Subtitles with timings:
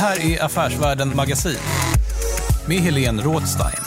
[0.00, 1.56] Här är Affärsvärlden Magasin
[2.68, 3.84] med Helene Rådstein.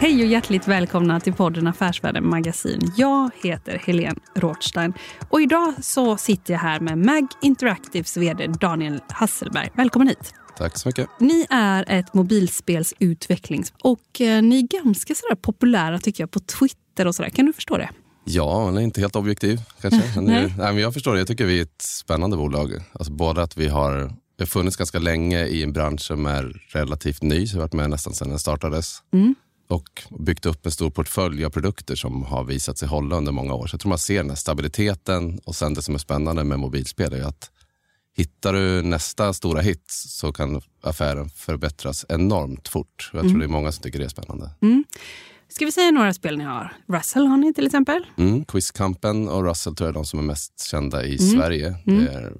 [0.00, 2.92] Hej och hjärtligt välkomna till podden Affärsvärlden Magasin.
[2.96, 4.92] Jag heter Helene Rothstein
[5.30, 9.70] och idag så sitter jag här med MAG Interactives vd Daniel Hasselberg.
[9.74, 10.34] Välkommen hit.
[10.56, 11.08] Tack så mycket.
[11.20, 17.06] Ni är ett mobilspelsutvecklings och eh, ni är ganska sådär populära tycker jag på Twitter
[17.06, 17.30] och sådär.
[17.30, 17.88] Kan du förstå det?
[18.30, 20.02] Ja, han är inte helt objektiv kanske.
[20.14, 20.54] Men, Nej.
[20.58, 20.72] nej.
[20.72, 21.18] men jag förstår det.
[21.18, 22.72] Jag tycker vi är ett spännande bolag.
[22.92, 23.92] Alltså både att vi har,
[24.36, 27.64] vi har funnits ganska länge i en bransch som är relativt ny, så vi har
[27.64, 29.02] varit med nästan sedan den startades.
[29.12, 29.34] Mm.
[29.68, 33.54] Och byggt upp en stor portfölj av produkter som har visat sig hålla under många
[33.54, 33.66] år.
[33.66, 36.58] Så jag tror man ser den här stabiliteten och sen det som är spännande med
[36.58, 37.50] mobilspel är att
[38.16, 43.10] hittar du nästa stora hit så kan affären förbättras enormt fort.
[43.12, 44.50] Jag tror det är många som tycker det är spännande.
[45.48, 46.72] Ska vi säga några spel ni har?
[46.88, 48.06] Russell har ni till exempel.
[48.18, 51.40] Mm, Quizkampen och Russell tror jag är de som är mest kända i Mm.
[51.40, 51.74] Sverige.
[51.84, 52.32] Det är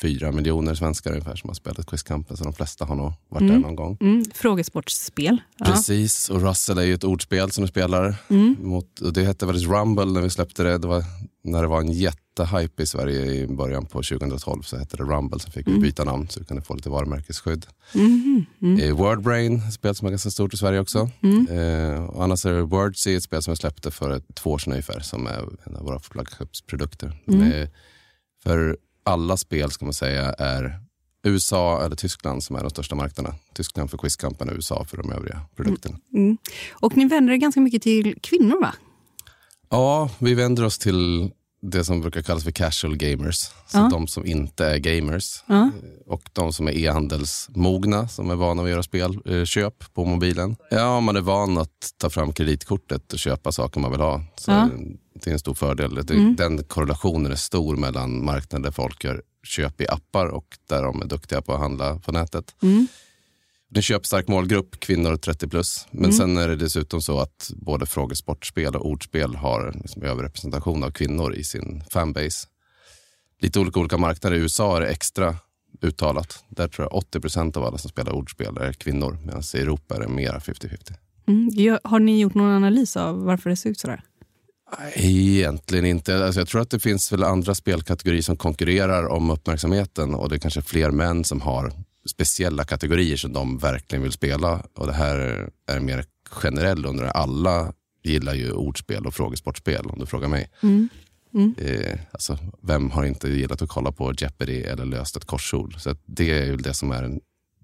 [0.00, 3.58] fyra miljoner svenskar ungefär som har spelat Quizkampen, så de flesta har nog varit där
[3.58, 3.96] någon gång.
[4.00, 4.24] Mm.
[4.34, 5.40] Frågesportspel.
[5.58, 5.64] Ja.
[5.66, 8.16] Precis, och Russell är ju ett ordspel som du spelar.
[8.30, 8.56] Mm.
[8.60, 10.78] Mot, och det hette väl Rumble när vi släppte det.
[10.78, 11.04] det var,
[11.44, 11.92] när det var en
[12.38, 15.38] jättehype i Sverige i början på 2012 så hette det Rumble.
[15.40, 17.66] Sen fick vi byta namn så vi kunde få lite varumärkesskydd.
[17.94, 18.44] Mhm.
[18.62, 18.80] Mm.
[18.80, 21.10] Eh, Wordbrain, ett spel som är ganska stort i Sverige också.
[21.50, 24.58] Eh, och annars är det Wordsea, ett spel som jag släppte för ett, två år
[24.58, 27.22] sedan ungefär, som är en av våra flaggskeppsprodukter.
[27.26, 27.68] De är-
[28.42, 30.80] För alla spel ska man säga är
[31.26, 33.34] USA eller Tyskland som är de största marknaderna.
[33.54, 35.96] Tyskland för Quizkampen och USA för de övriga produkterna.
[36.14, 36.38] Mm.
[36.72, 38.74] Och ni vänder er ganska mycket till kvinnor va?
[39.70, 41.30] Ja, vi vänder oss till
[41.70, 43.36] det som brukar kallas för casual gamers.
[43.38, 43.88] Så Ja.
[43.92, 45.42] de som inte är gamers.
[45.46, 45.70] Ja.
[46.06, 50.56] Och de som är e-handelsmogna, som är vana att göra spelköp på mobilen.
[50.70, 54.22] Ja, man är van att ta fram kreditkortet och köpa saker man vill ha.
[54.36, 54.68] Så Ja.
[55.24, 55.98] Det är en stor fördel.
[56.10, 56.36] Mm.
[56.36, 61.02] Den korrelationen är stor mellan marknader där folk gör köp i appar och där de
[61.02, 62.54] är duktiga på att handla på nätet.
[62.62, 62.86] Mm.
[63.74, 65.86] Det är köpstark målgrupp, kvinnor 30 plus.
[65.90, 70.90] Men sen är det dessutom så att både frågesportspel och ordspel har liksom överrepresentation av
[70.90, 72.48] kvinnor i sin fanbase.
[73.40, 74.36] Lite olika olika marknader.
[74.36, 75.36] I USA är det extra
[75.82, 76.44] uttalat.
[76.48, 79.18] Där tror jag 80 procent av alla som spelar ordspel är kvinnor.
[79.24, 80.94] Medan i Europa är det mer 50-50.
[81.26, 81.78] Mm.
[81.84, 84.02] Har ni gjort någon analys av varför det ser ut sådär?
[84.94, 86.24] Egentligen inte.
[86.24, 90.34] Alltså jag tror att det finns väl andra spelkategorier som konkurrerar om uppmärksamheten och det
[90.34, 91.72] är kanske fler män som har
[92.10, 94.62] speciella kategorier som de verkligen vill spela.
[94.74, 97.72] Och det här är mer generell under alla
[98.02, 100.50] gillar ju ordspel och frågesportspel om du frågar mig.
[101.58, 105.74] Eh, alltså, vem har inte gillat att kolla på Jeopardy eller löst ett korsord?
[105.80, 107.20] Så det är ju det som är en,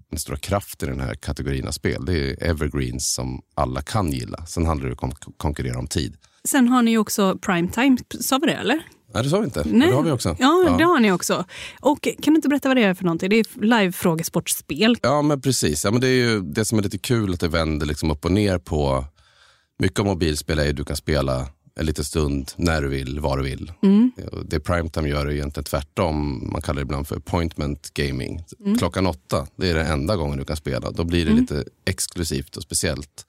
[0.09, 2.05] den stora kraften i den här kategorin av spel.
[2.05, 4.45] Det är evergreens som alla kan gilla.
[4.45, 6.15] Sen handlar det om att kon- konkurrera om tid.
[6.45, 8.83] Sen har ni ju också primetime, sa vi det eller?
[9.13, 9.63] Nej, det sa vi inte.
[9.65, 10.35] Men Det har vi också.
[10.39, 11.45] Ja, det har ni också.
[11.79, 13.29] Och kan du inte berätta vad det är för någonting?
[13.29, 14.97] Det är live-frågesportspel.
[15.01, 15.83] Ja, men precis.
[15.83, 18.25] Ja, men det är ju det som är lite kul att det vänder liksom upp
[18.25, 19.05] och ner på...
[19.79, 21.47] Mycket av mobilspel är ju att du kan spela
[21.79, 23.71] en liten stund när du vill, var du vill.
[24.31, 26.49] Och Det Primetime gör är egentligen tvärtom.
[26.51, 28.43] Man kallar det ibland för appointment gaming.
[28.77, 30.91] Klockan åtta, det är den enda gången du kan spela.
[30.91, 33.25] Då blir det lite exklusivt och speciellt.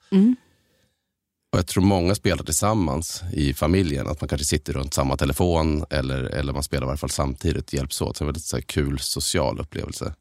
[1.53, 4.07] Och Jag tror många spelar tillsammans i familjen.
[4.07, 7.73] Att man kanske sitter runt samma telefon eller, eller man spelar i varje fall samtidigt,
[7.73, 8.17] hjälps åt.
[8.17, 10.13] Så en väldigt så kul social upplevelse.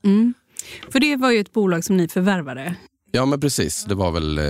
[0.90, 2.74] För det var ju ett bolag som ni förvärvade.
[3.12, 3.84] Ja, men precis.
[3.84, 4.44] Det var väl eh,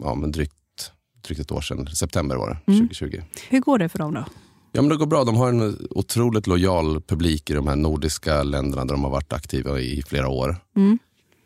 [0.00, 0.92] ja, men drygt,
[1.26, 1.86] drygt ett år sedan.
[1.86, 3.22] September var det, 2020.
[3.48, 4.24] Hur går det för dem då?
[4.72, 5.24] Ja, men det går bra.
[5.24, 9.32] De har en otroligt lojal publik i de här nordiska länderna där de har varit
[9.32, 10.56] aktiva i flera år.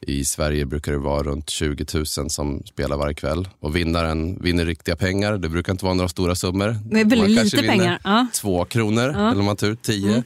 [0.06, 3.48] I Sverige brukar det vara runt 20 000 som spelar varje kväll.
[3.60, 5.38] Och vinnaren vinner riktiga pengar.
[5.38, 6.68] Det brukar inte vara några stora summor.
[6.68, 8.00] Är väldigt man lite pengar.
[8.04, 8.26] Ja.
[8.34, 10.22] två kronor, eller om man tur, tio.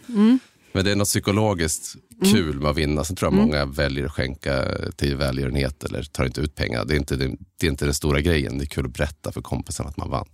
[0.73, 1.97] Men det är något psykologiskt
[2.33, 3.05] kul med att vinna.
[3.05, 4.65] Sen tror jag många väljer att skänka
[4.97, 6.85] till välgörenhet eller tar inte ut pengar.
[6.85, 8.59] Det är inte, det, det är inte den stora grejen.
[8.59, 10.27] Det är kul att berätta för kompisen att man vann.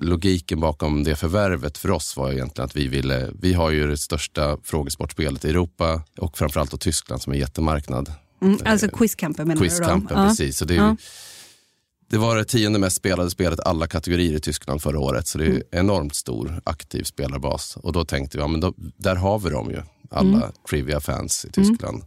[0.00, 3.96] Logiken bakom det förvärvet för oss var egentligen att vi ville, vi har ju det
[3.96, 8.12] största frågesportspelet i Europa och framförallt då Tyskland som är en jättemarknad.
[8.40, 10.22] Mm, alltså quizkampen menar Quizkampen, du?
[10.22, 10.28] då?
[10.28, 10.56] Precis.
[10.56, 10.96] Så det, Ja.
[12.10, 15.26] det var det tionde mest spelade spelet alla kategorier i Tyskland förra året.
[15.26, 15.62] Så det är Mm.
[15.70, 17.76] enormt stor aktiv spelarbas.
[17.76, 20.52] Och då tänkte vi, ja, men då, där har vi dem ju, alla Mm.
[20.70, 22.02] Trivia-fans i Tyskland.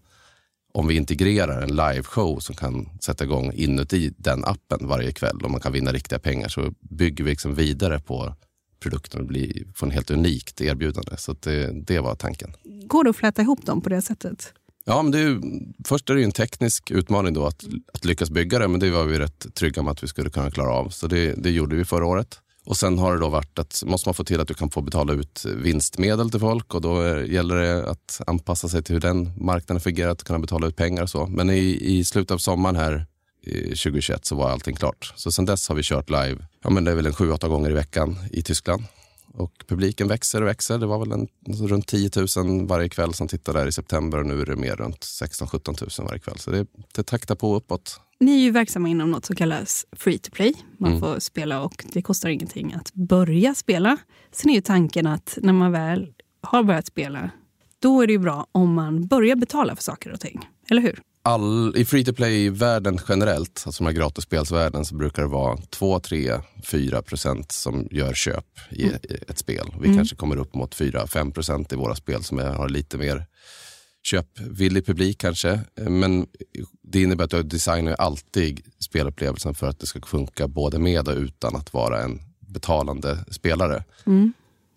[0.74, 5.51] Om vi integrerar en liveshow som kan sätta igång inuti den appen varje kväll och
[5.51, 8.36] man kan vinna riktiga pengar så bygger vi liksom vidare på
[8.80, 11.18] produkten och blir, får en helt unikt erbjudande.
[11.18, 12.54] Så det, det var tanken.
[12.88, 14.54] Går det att fläta ihop dem på det sättet?
[14.86, 15.42] Ja, men det är ju,
[15.86, 17.63] först är det ju en teknisk utmaning då att,
[17.94, 20.51] att lyckas bygga det, men det var vi rätt trygga med att vi skulle kunna
[20.51, 20.89] klara av.
[20.89, 22.39] Så det, det gjorde vi förra året.
[22.66, 24.81] Och sen har det då varit att måste man få till att du kan få
[24.81, 29.00] betala ut vinstmedel till folk och då är, gäller det att anpassa sig till hur
[29.01, 31.25] den marknaden fungerar, att kunna betala ut pengar och så.
[31.25, 33.06] Men i, i slutet av sommaren här
[33.44, 35.13] i 2021 så var allting klart.
[35.16, 37.48] Så sen dess har vi kört live, ja men det är väl en sju, åtta
[37.48, 38.83] gånger i veckan i Tyskland.
[39.33, 40.78] Och publiken växer och växer.
[40.78, 44.18] Det var väl en, alltså runt 10 000 varje kväll som tittade där i september
[44.19, 46.38] och nu är det mer runt 16-17 000 varje kväll.
[46.39, 48.00] Så det, det taktar på uppåt.
[48.19, 50.54] Ni är ju verksamma inom något som kallas free to play.
[50.78, 51.01] Man Mm.
[51.01, 53.98] får spela och det kostar ingenting att börja spela.
[54.31, 57.30] Sen är ju tanken att när man väl har börjat spela,
[57.80, 60.50] då är det ju bra om man börjar betala för saker och ting.
[60.69, 61.01] Eller hur?
[61.23, 66.00] All, I free to play-världen generellt, alltså de här gratisspelsvärlden, så brukar det vara 2,
[66.00, 69.73] 3, 4 procent som gör köp i, i ett spel.
[69.81, 73.25] Vi kanske kommer upp mot 4-5 procent i våra spel som är, har lite mer
[74.03, 75.59] köpvillig publik kanske.
[75.75, 76.27] Men
[76.83, 81.18] det innebär att du designar alltid spelupplevelsen för att det ska funka både med och
[81.18, 83.83] utan att vara en betalande spelare.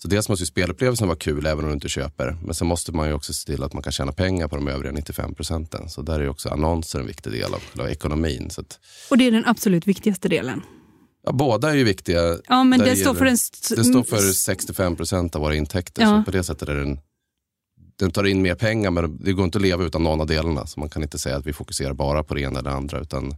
[0.04, 2.36] Så dels måste ju spelupplevelsen vara kul även om du inte köper.
[2.44, 4.68] Men sen måste man ju också se till att man kan tjäna pengar på de
[4.68, 5.88] övriga 95 procenten.
[5.88, 8.50] Så där är ju också annonser en viktig del av själva ekonomin.
[8.58, 8.80] Att,
[9.10, 10.62] Och det är den absolut viktigaste delen.
[11.26, 12.38] ja, båda är ju viktiga.
[12.48, 13.34] Ja, men det står gäller- för en...
[13.34, 16.02] st- Det står för 65 procent av våra intäkter.
[16.02, 16.08] Ja.
[16.08, 16.98] Så på det sättet är den,
[17.98, 20.66] den tar in mer pengar men det går inte att leva utan någon av delarna.
[20.66, 23.00] Så man kan inte säga att vi fokuserar bara på det ena eller det andra.
[23.00, 23.34] Utan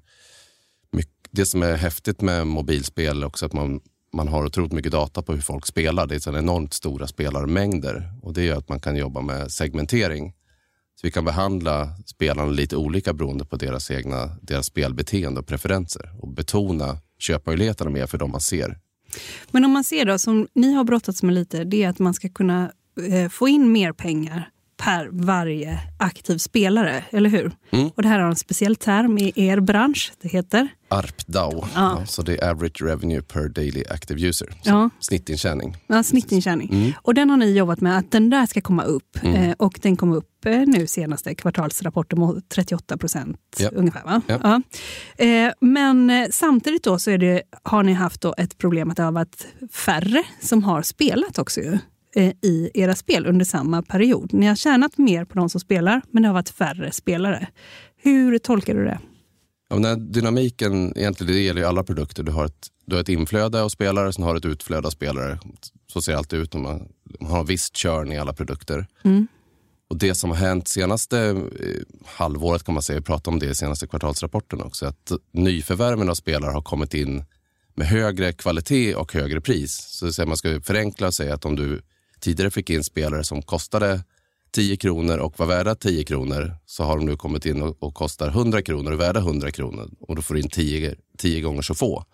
[0.93, 3.81] mycket, det som är häftigt med mobilspel är också att man,
[4.17, 6.07] man har otroligt mycket data på hur folk spelar.
[6.07, 10.35] Det är så enormt stora spelarmängder och det gör att man kan jobba med segmentering.
[11.01, 16.11] Så vi kan behandla spelarna lite olika beroende på deras egna deras spelbeteende och preferenser
[16.21, 18.79] och betona köpmöjligheterna mer för de man ser.
[19.51, 22.15] Men om man ser då, som ni har brottats med lite, det är att man
[22.15, 22.73] ska kunna
[23.11, 27.53] eh, få in mer pengar per varje aktiv spelare, eller hur?
[27.71, 27.89] Mm.
[27.97, 30.13] Och det här har en speciell term i er bransch.
[30.23, 30.69] Det heter?
[30.89, 32.07] ARPDAO, ja.
[32.07, 34.47] så det är average revenue per daily active user.
[34.63, 34.91] Så Ja.
[35.01, 35.77] Snittintjäning.
[35.87, 36.69] Ja, snittintjäning.
[36.73, 36.93] Mm.
[37.03, 39.19] Och den har ni jobbat med att den där ska komma upp.
[39.23, 43.69] Eh, och den kom upp eh, nu senaste kvartalsrapporten med 38 procent Ja.
[43.73, 44.05] ungefär.
[44.05, 44.23] Va?
[44.27, 44.63] Ja.
[45.25, 49.13] Eh, men samtidigt då så det, har ni haft då ett problem att det har
[49.13, 51.79] varit färre som har spelat också ju,
[52.23, 54.33] i era spel under samma period.
[54.33, 57.47] Ni har tjänat mer på de som spelar, men det har varit färre spelare.
[58.03, 58.99] Hur tolkar du det?
[59.69, 62.23] Ja, den dynamiken, egentligen, det gäller ju alla produkter.
[62.23, 64.91] Du har ett, du har ett inflöde av spelare, sen har du ett utflöde av
[64.91, 65.39] spelare.
[65.93, 66.55] Så ser alltid ut.
[66.55, 66.89] Man,
[67.21, 68.87] man har visst körn i alla produkter.
[69.89, 73.47] Och Det som har hänt senaste eh, halvåret, kan man säga, vi pratade om det
[73.47, 77.25] i senaste kvartalsrapporten också, att nyförvärven av spelare har kommit in
[77.75, 79.77] med högre kvalitet och högre pris.
[80.13, 81.83] Så man ska förenkla och säga att om du
[82.21, 84.05] tidigare fick in spelare som kostade
[84.53, 87.95] 10 kronor och var värda 10 kronor så har de nu kommit in och, och
[87.95, 91.41] kostar 100 kronor och är värda 100 kronor och då får du in 10, 10
[91.41, 92.05] gånger så få.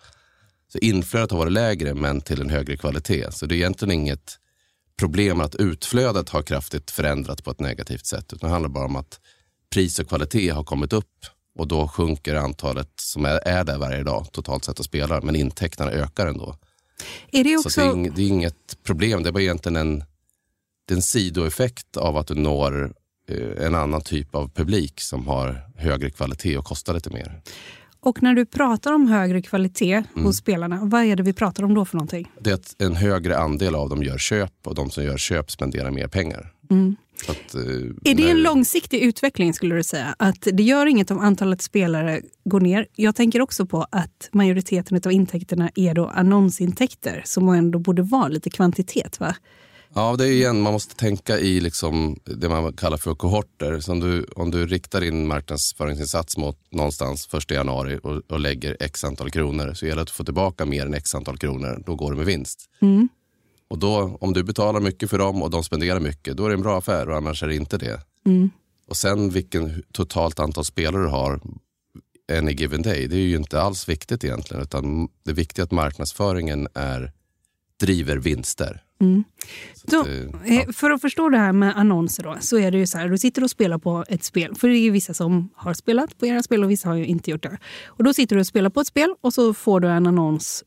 [0.67, 3.31] Så inflödet har varit lägre men till en högre kvalitet.
[3.31, 4.39] Så det är egentligen inget
[4.99, 8.33] problem att utflödet har kraftigt förändrats på ett negativt sätt.
[8.33, 9.19] Utan det handlar bara om att
[9.73, 11.25] pris och kvalitet har kommit upp
[11.59, 15.35] och då sjunker antalet som är, är där varje dag totalt sett och spelar men
[15.35, 16.55] intäkterna ökar ändå.
[17.31, 17.81] Är det Så också...
[17.81, 19.23] det, är ing, det är inget problem.
[19.23, 20.03] Det bara egentligen en,
[20.87, 22.93] det en sidoeffekt av att du når
[23.29, 27.41] eh, en annan typ av publik som har högre kvalitet och kostar lite mer.
[27.99, 30.25] Och när du pratar om högre kvalitet Mm.
[30.25, 32.31] hos spelarna, vad är det vi pratar om då för någonting?
[32.39, 35.51] Det är att en högre andel av dem gör köp och de som gör köp
[35.51, 36.53] spenderar mer pengar.
[36.69, 36.93] Så
[37.27, 40.15] att, eh, Är det när- en långsiktig utveckling skulle du säga?
[40.19, 42.87] Att det gör inget om antalet spelare går ner.
[42.95, 48.27] Jag tänker också på att majoriteten av intäkterna är då annonsintäkter som ändå borde vara
[48.27, 49.19] lite kvantitet.
[49.19, 49.35] va?
[49.95, 53.79] Ja, det är igen, man måste tänka i liksom det man kallar för kohorter.
[53.79, 58.77] Så om, du, om du riktar din marknadsföringsinsats mot någonstans 1 januari och, och lägger
[58.79, 61.83] x antal kronor så gäller det att få tillbaka mer än x antal kronor.
[61.85, 62.69] Då går det med vinst.
[62.81, 63.09] Mm.
[63.73, 66.55] Och då, om du betalar mycket för dem och de spenderar mycket, då är det
[66.55, 68.01] en bra affär och annars är det inte det.
[68.25, 68.49] Mm.
[68.87, 71.39] Och sen vilken totalt antal spelare du har
[72.39, 74.63] any given day, det är ju inte alls viktigt egentligen.
[74.63, 77.11] Utan det viktiga är att marknadsföringen är,
[77.79, 78.83] driver vinster.
[79.01, 79.23] Mm.
[79.89, 82.87] Så det- eh, För att förstå det här med annonser då, så är det ju
[82.87, 84.55] så här, du sitter och spelar på ett spel.
[84.55, 87.05] För det är ju vissa som har spelat på era spel och vissa har ju
[87.05, 87.57] inte gjort det.
[87.85, 90.63] Och då sitter du och spelar på ett spel och så får du en annons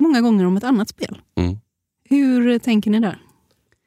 [0.00, 1.20] många gånger om ett annat spel.
[1.36, 1.56] Mm.
[2.08, 3.22] Hur tänker ni där?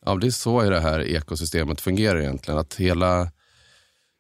[0.06, 2.60] Ja, det är så det här ekosystemet fungerar egentligen.
[2.60, 3.32] Att hela,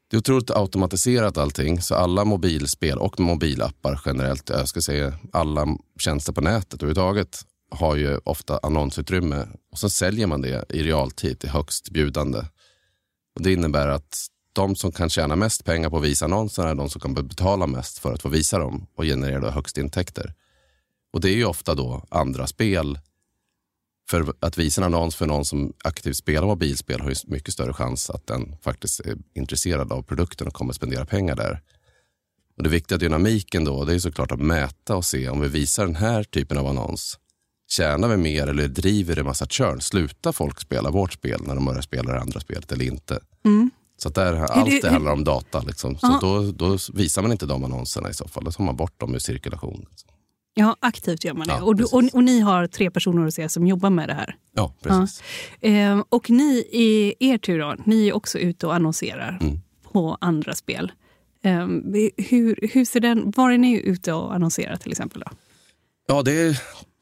[0.09, 1.81] det är otroligt automatiserat allting.
[1.81, 5.67] Så alla mobilspel och mobilappar generellt, jag ska säga alla
[5.99, 7.41] tjänster på nätet överhuvudtaget,
[7.71, 9.47] har ju ofta annonsutrymme.
[9.71, 12.39] Och så säljer man det i realtid till högst bjudande.
[13.35, 16.75] Och det innebär att de som kan tjäna mest pengar på att visa annonserna är
[16.75, 20.33] de som kan betala mest för att få visa dem och generera högst intäkter.
[21.13, 22.99] Och det är ju ofta då andra spel
[24.09, 27.73] för att visa en annons för någon som aktivt spelar mobilspel har ju mycket större
[27.73, 31.61] chans att den faktiskt är intresserad av produkten och kommer spendera pengar där.
[32.57, 35.85] Och Det viktiga dynamiken då, det är såklart att mäta och se om vi visar
[35.85, 37.19] den här typen av annons.
[37.69, 39.81] Tjänar vi mer eller driver det massa churn?
[39.81, 43.19] Slutar folk spela vårt spel när de börjar spela det andra spelet eller inte?
[43.45, 43.71] Mm.
[43.97, 45.61] Så där, allt det- handlar om data.
[45.61, 45.97] Liksom.
[45.97, 48.43] Så då, då visar man inte de annonserna i så fall.
[48.43, 49.85] Då tar man bort dem ur cirkulation.
[50.53, 51.53] Ja, aktivt gör man det.
[51.53, 54.13] Ja, och, du, och, och ni har tre personer hos er som jobbar med det
[54.13, 54.35] här.
[54.55, 55.23] Ja, precis.
[55.61, 59.59] Eh, och ni i er tur då, ni är också ute och annonserar Mm.
[59.91, 60.91] på andra spel.
[61.43, 61.67] Eh,
[62.17, 65.23] hur, hur ser den, var är ni ute och annonserar till exempel?
[65.25, 65.31] Då?
[66.07, 66.61] Ja, det är,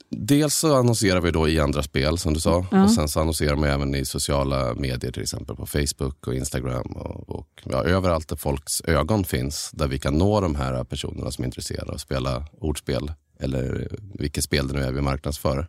[0.10, 2.66] dels så annonserar vi då i andra spel som du sa.
[2.72, 2.84] Ja.
[2.84, 6.92] Och sen så annonserar man även i sociala medier till exempel på Facebook och Instagram.
[6.92, 9.72] Och, och ja, överallt där folks ögon finns.
[9.74, 13.12] Där vi kan nå de här personerna som är intresserade av att spela ordspel.
[13.39, 13.88] Eller
[14.20, 15.67] vilket spel det nu är vi marknadsför.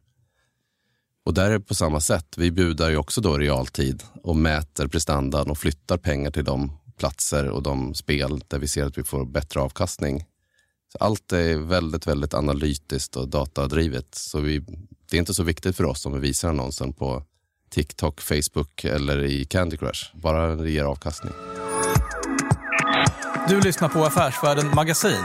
[1.25, 2.35] Och där är det på samma sätt.
[2.37, 7.49] Vi budar ju också då realtid och mäter prestandan och flyttar pengar till de platser
[7.49, 10.25] och de spel där vi ser att vi får bättre avkastning.
[10.93, 14.15] Så allt är väldigt, väldigt analytiskt och datadrivet.
[14.15, 14.59] Så vi,
[15.11, 17.23] det är inte så viktigt för oss om vi visar annonsen på
[17.71, 20.17] TikTok, Facebook eller i Candy Crush.
[20.17, 21.33] Bara det ger avkastning.
[23.49, 25.25] Du lyssnar på Affärsvärlden Magasin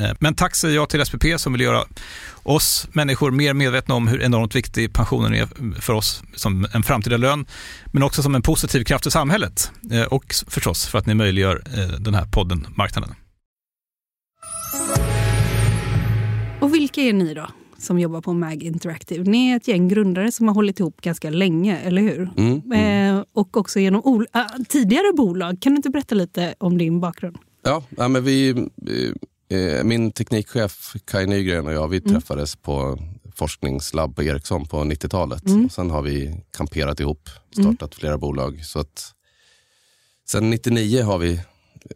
[0.00, 1.84] Eh, Men tack säger jag till SPP som vill göra
[2.42, 5.48] oss människor mer medvetna om hur enormt viktig pensionen är
[5.80, 7.46] för oss som en framtida lön,
[7.92, 11.62] men också som en positiv kraft i samhället eh, och förstås för att ni möjliggör
[11.76, 13.14] eh, den här podden Marknaden.
[16.60, 17.46] Och vilka är ni då
[17.78, 19.24] som jobbar på MAG Interactive.
[19.24, 22.30] Ni är ett gäng grundare som har hållit ihop ganska länge, eller hur?
[22.36, 23.16] Mm, mm.
[23.16, 25.60] Eh, och också genom äh, tidigare bolag.
[25.60, 27.36] Kan du inte berätta lite om din bakgrund?
[27.62, 28.68] Ja, ja men vi,
[29.48, 32.12] eh, min teknikchef Kai Nygren och jag vi Mm.
[32.12, 32.98] träffades på
[33.34, 35.46] forskningslabb på Ericsson på 90-talet.
[35.46, 35.64] Mm.
[35.64, 38.64] Och sen har vi kamperat ihop, startat flera bolag.
[38.64, 39.12] Så att,
[40.28, 41.32] sen 99 har vi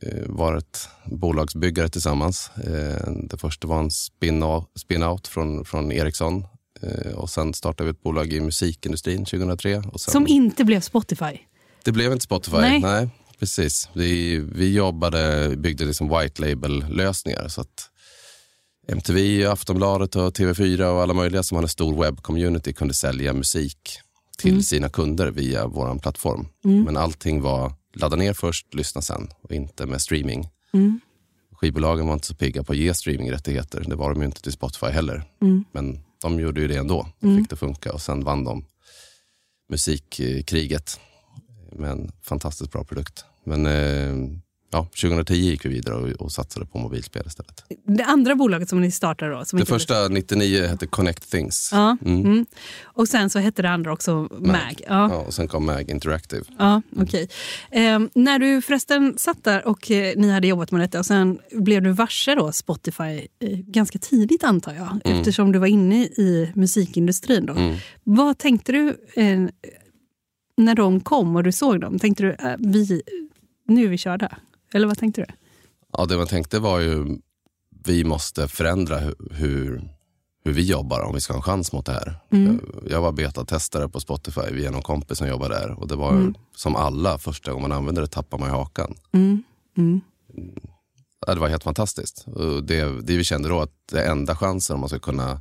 [0.03, 2.51] eh, varit bolagsbyggare tillsammans.
[2.57, 6.45] Eh, det första var en spin-out spin från, från Ericsson.
[6.83, 9.77] Eh, och sen startade vi ett bolag i musikindustrin 2003.
[9.93, 11.39] Och sen, Som inte blev Spotify.
[11.85, 12.57] det blev inte Spotify.
[12.81, 13.09] Nej.
[13.43, 13.89] Precis.
[13.93, 17.49] Vi, vi jobbade, byggde liksom white label-lösningar.
[17.49, 17.91] Så att
[18.89, 23.99] MTV, Aftonbladet och TV4 och alla möjliga som hade stor webb-community kunde sälja musik
[24.39, 26.49] till sina kunder via vår plattform.
[26.85, 30.49] Men allting var ladda ner först, lyssna sen och inte med streaming.
[31.53, 33.85] Skivbolagen var inte så pigga på att ge streamingrättigheter.
[33.87, 35.25] Det var de ju inte till Spotify heller.
[35.73, 37.07] Men de gjorde ju det ändå.
[37.21, 38.65] De fick det funka och sen vann de
[39.69, 41.01] musikkriget
[41.73, 43.25] med en fantastiskt bra produkt.
[43.45, 44.31] Men eh,
[44.73, 47.65] ja, 2010 gick vi vidare och, och satsade på mobilspel istället.
[47.87, 49.45] Det andra bolaget som ni startade då?
[49.59, 51.69] Det första 99 hette Connect Things.
[51.73, 52.21] Ja, Mm.
[52.21, 52.47] mm.
[52.83, 54.83] Och sen så hette det andra också MAG.
[54.87, 55.09] Ja.
[55.11, 56.45] Ja, och sen kom Mag Interactive.
[56.59, 57.29] Ja, okej.
[57.71, 61.39] Eh, när du förresten satt där och eh, ni hade jobbat med detta och sen
[61.53, 63.03] blev du varse då Spotify
[63.41, 67.47] eh, ganska tidigt antar jag, eftersom du var inne i musikindustrin.
[67.47, 67.53] Då.
[67.53, 67.77] Mm.
[68.05, 69.41] Vad tänkte du eh,
[70.57, 71.99] när de kom och du såg dem?
[71.99, 73.03] Tänkte du eh, vi,
[73.65, 74.39] nu är vi körda?
[74.73, 75.27] Eller vad tänkte du?
[75.93, 77.19] Ja, det man tänkte var ju
[77.85, 79.83] vi måste förändra hu- hur,
[80.45, 82.15] hur vi jobbar om vi ska ha en chans mot det här.
[82.29, 86.35] Jag, jag var betatestare på Spotify via någon kompis som jobbar där och det var
[86.57, 88.95] som alla, första gången man använde det tappar man i hakan.
[89.13, 89.43] Mm.
[89.77, 90.01] Mm.
[91.27, 92.27] Ja, det var helt fantastiskt.
[92.63, 95.41] Det, det vi kände då att det enda chansen om man ska kunna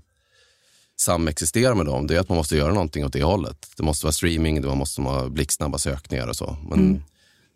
[1.00, 3.68] samexistera med dem, det är att man måste göra någonting åt det hållet.
[3.78, 6.58] Det måste vara streaming, det måste vara blixtsnabba sökningar och så.
[6.70, 7.04] Men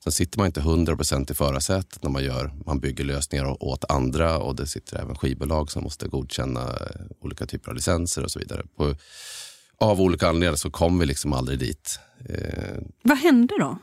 [0.06, 4.38] sen sitter man inte 100% i förarsätet när man gör, man bygger lösningar åt andra
[4.38, 8.40] och det sitter även skivbolag som måste godkänna eh, olika typer av licenser och så
[8.40, 8.64] vidare.
[8.78, 8.96] På,
[9.80, 12.00] av olika anledningar så kom vi liksom aldrig dit.
[12.30, 13.78] Eh, Vad hände då?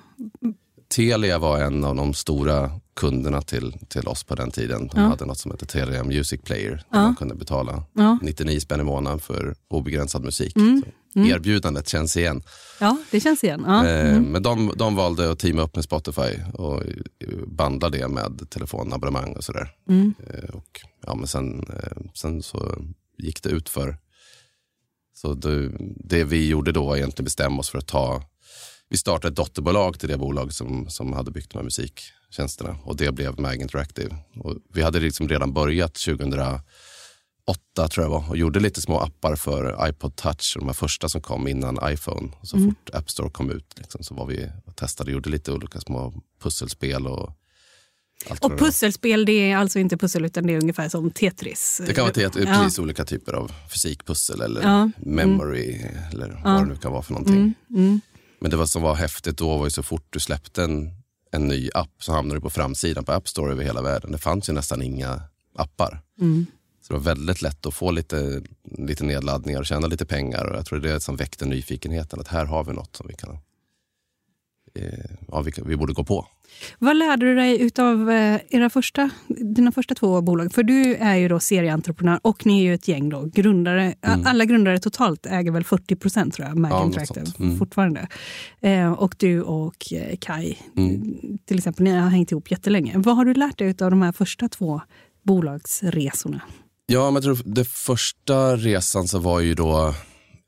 [0.95, 4.87] Telia var en av de stora kunderna till, till oss på den tiden.
[4.93, 5.07] De Ja.
[5.07, 6.71] hade något som hette Telia Music Player.
[6.71, 7.03] Där Ja.
[7.03, 8.19] man kunde betala Ja.
[8.23, 10.57] 99 spänn i månaden för obegränsad musik.
[10.57, 10.83] Mm.
[11.13, 12.43] Så Erbjudandet känns igen.
[12.81, 13.65] Ja, det känns igen.
[13.67, 13.87] Ja.
[13.87, 14.25] Eh, Mm.
[14.25, 19.33] Men de, de valde att teama upp med Spotify och eh, bandla det med telefonabonnemang
[19.37, 19.71] och sådär.
[19.89, 20.15] Mm.
[20.31, 21.65] Eh, Och, ja, men sen,
[22.15, 22.75] sen så
[23.19, 23.97] gick det ut för
[25.15, 28.23] så det, det vi gjorde då var egentligen bestämma oss för att ta
[28.89, 32.97] vi startade ett dotterbolag till det bolag som, som hade byggt de här musiktjänsterna och
[32.97, 34.17] det blev Mag Interactive.
[34.37, 35.97] Och vi hade liksom redan börjat
[37.47, 41.09] 2008 tror jag var och gjorde lite små appar för iPod touch, de här första
[41.09, 42.29] som kom innan iPhone.
[42.41, 45.31] Och så fort App Store kom ut liksom, så var vi och testade och gjorde
[45.31, 47.33] lite olika små pusselspel och
[48.31, 51.81] allt Och pusselspel, det är alltså inte pussel utan det är ungefär som Tetris.
[51.87, 52.31] Det kan vara te- Ja.
[52.31, 54.91] precis olika typer av fysikpussel eller Ja.
[54.99, 55.81] memory
[56.13, 57.35] eller vad det nu kan vara för någonting.
[57.37, 58.01] Mm, mm.
[58.41, 60.91] Men det var som var häftigt då var ju så fort du släppte en,
[61.33, 64.13] en ny app så hamnade du på framsidan på App Store över hela världen.
[64.13, 65.23] Det fanns ju nästan inga
[65.59, 66.01] appar.
[66.21, 66.47] Mm.
[66.83, 68.43] Så det var väldigt lätt att få lite,
[68.79, 70.45] lite nedladdningar och tjäna lite pengar.
[70.51, 72.21] Och jag tror det är det som väckte nyfikenheten.
[72.21, 73.39] Att här har vi något som vi kan,
[74.75, 76.27] eh, ja, vi, vi borde gå på.
[76.79, 78.11] Vad lärde du dig av
[78.49, 80.53] era första, dina första två bolag?
[80.53, 83.95] För du är ju då serieentreprenör och ni är ju ett gäng då, grundare.
[84.01, 86.81] Alla grundare totalt äger väl 40 procent tror jag, Mag Mm.
[86.81, 87.45] Ja, Interactive.
[87.45, 87.59] Mm.
[87.59, 88.09] fortfarande.
[88.61, 91.17] Eh, och du och eh, Kai, Mm.
[91.45, 92.93] till exempel, ni har hängt ihop jättelänge.
[92.97, 94.81] Vad har du lärt dig av de här första två
[95.23, 96.41] bolagsresorna?
[96.87, 99.95] Ja, men jag tror det första resan så var ju då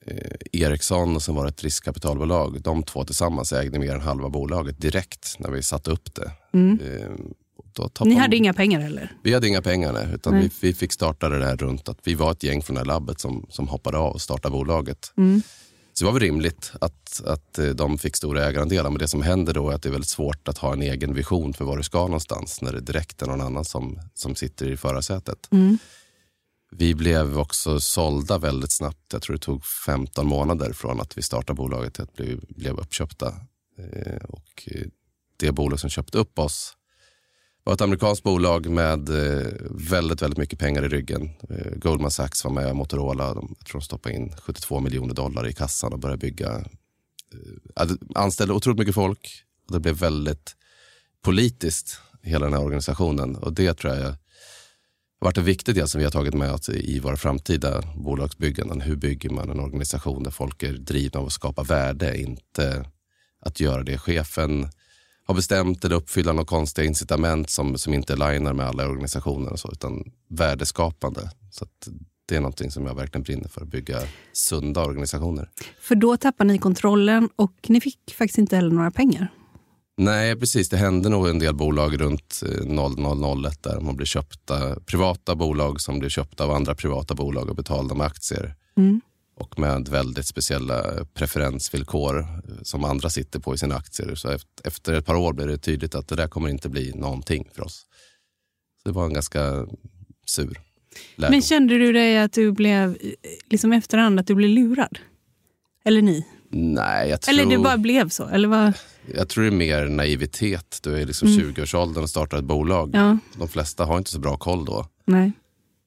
[0.06, 0.16] eh,
[0.52, 2.62] Ericsson och sen var det ett riskkapitalbolag.
[2.62, 6.32] De två tillsammans ägde mer än halva bolaget direkt när vi satte upp det.
[6.58, 7.10] Eh,
[7.72, 9.12] då tappade Ni hade inga pengar heller?
[9.22, 10.42] Vi hade inga pengar nej, utan Nej.
[10.42, 12.86] vi, vi fick starta det där runt att vi var ett gäng från det här
[12.86, 15.12] labbet som, som hoppade av och startade bolaget.
[15.16, 15.42] Mm.
[15.92, 18.90] Så det var väl rimligt att, att eh, de fick stora ägarandelar.
[18.90, 21.14] Men det som händer då är att det är väldigt svårt att ha en egen
[21.14, 24.70] vision för var du ska någonstans när det direkt är någon annan som, som sitter
[24.70, 25.48] i förarsätet.
[25.52, 25.78] Mm.
[26.76, 29.12] Vi blev också sålda väldigt snabbt.
[29.12, 32.78] Jag tror det tog 15 månader från att vi startade bolaget till att vi blev
[32.78, 33.26] uppköpta.
[33.78, 34.86] Eh, och eh,
[35.36, 36.76] det bolag som köpte upp oss
[37.64, 41.30] var ett amerikanskt bolag med eh, väldigt, väldigt mycket pengar i ryggen.
[41.76, 43.34] Goldman Sachs var med, Motorola.
[43.34, 46.64] De, jag tror de stoppade in 72 miljoner dollar i kassan och började bygga.
[47.74, 49.44] Alltså, anställde otroligt mycket folk.
[49.66, 50.56] Och det blev väldigt
[51.22, 53.36] politiskt, hela den här organisationen.
[53.36, 54.14] Och det tror jag
[55.20, 58.80] har varit en viktig del som vi har tagit med oss i våra framtida bolagsbygganden.
[58.80, 62.86] Hur bygger man en organisation där folk är drivna av att skapa värde, inte
[63.40, 64.68] att göra det chefen
[65.26, 69.60] har bestämt eller uppfylla några konstiga incitament som, som inte linar med alla organisationer och
[69.60, 71.30] så, utan värdeskapande.
[71.50, 71.66] Så
[72.26, 73.98] det är någonting som jag verkligen brinner för, att bygga
[74.32, 75.50] sunda organisationer.
[75.80, 79.32] För då tappar ni kontrollen och ni fick faktiskt inte heller några pengar.
[79.96, 80.68] Nej, precis.
[80.68, 84.80] Det hände nog en del bolag runt 0001 där man blir köpta.
[84.80, 88.54] Privata bolag som blir köpta av andra privata bolag och betalda med aktier.
[88.76, 89.00] Mm.
[89.36, 92.26] Och med väldigt speciella preferensvillkor
[92.62, 94.14] som andra sitter på i sina aktier.
[94.14, 97.48] Så efter ett par år blev det tydligt att det där kommer inte bli någonting
[97.52, 97.86] för oss.
[98.82, 99.66] Så det var en ganska
[100.26, 100.60] sur
[101.16, 101.30] lärdom.
[101.30, 102.98] Men kände du dig att du blev,
[103.50, 104.98] liksom efterhand, att du blev lurad?
[105.84, 106.26] Eller ni?
[106.56, 107.34] Nej, jag tror...
[107.34, 108.28] Eller det bara blev så?
[108.28, 108.72] Eller vad?
[109.14, 110.80] Jag tror det är mer naivitet.
[110.82, 111.52] Du är liksom mm.
[111.52, 112.90] 20-årsåldern och startar ett bolag.
[112.92, 113.18] Ja.
[113.38, 114.86] De flesta har inte så bra koll då.
[115.04, 115.32] Nej.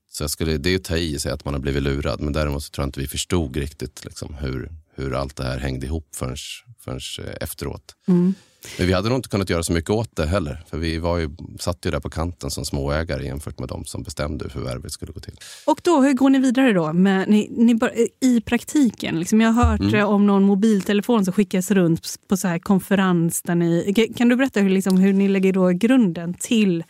[0.10, 2.22] Så jag skulle, det är att ta i sig att man har blivit lurad.
[2.22, 5.60] Men däremot så tror jag inte vi förstod riktigt liksom, hur, hur allt det här
[5.60, 6.36] hängde ihop förrän,
[6.80, 7.96] förrän eh, efteråt.
[8.08, 8.34] Mm.
[8.78, 10.64] Men vi hade nog inte kunnat göra så mycket åt det heller.
[10.70, 14.04] För vi var ju, satt ju där på kanten som småägare jämfört med de som
[14.04, 15.36] bestämde hur förvärvet skulle gå till.
[15.66, 16.94] Och då, hur går ni vidare då?
[16.94, 17.80] Med, ni, ni,
[18.20, 19.20] I praktiken?
[19.20, 20.08] Liksom jag har hört mm.
[20.08, 23.42] om någon mobiltelefon som skickas runt på så här konferens.
[23.42, 26.84] Där ni, kan du berätta hur, liksom, hur ni lägger då grunden till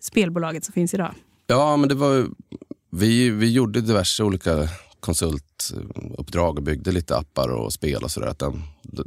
[0.00, 1.14] spelbolaget som finns idag?
[1.46, 2.26] Ja, men det var
[2.90, 4.68] vi, vi gjorde diverse olika
[5.04, 8.34] konsultuppdrag och byggde lite appar och spel och sådär.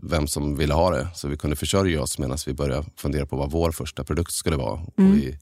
[0.03, 1.07] Vem som ville ha det.
[1.15, 4.55] Så vi kunde försörja oss medan vi började fundera på vad vår första produkt skulle
[4.55, 4.81] vara.
[4.97, 5.12] Mm.
[5.12, 5.38] Och vi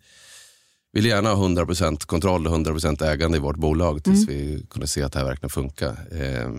[0.93, 4.39] ville gärna ha 100% kontroll och 100% ägande i vårt bolag tills mm.
[4.39, 5.97] vi kunde se att det här verkligen funkar.
[6.11, 6.51] Eh,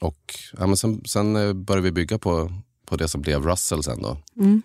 [0.00, 2.52] och ja, men sen, sen, eh, började vi bygga på,
[2.86, 4.18] på det som blev Russell sen då.
[4.36, 4.62] Mm.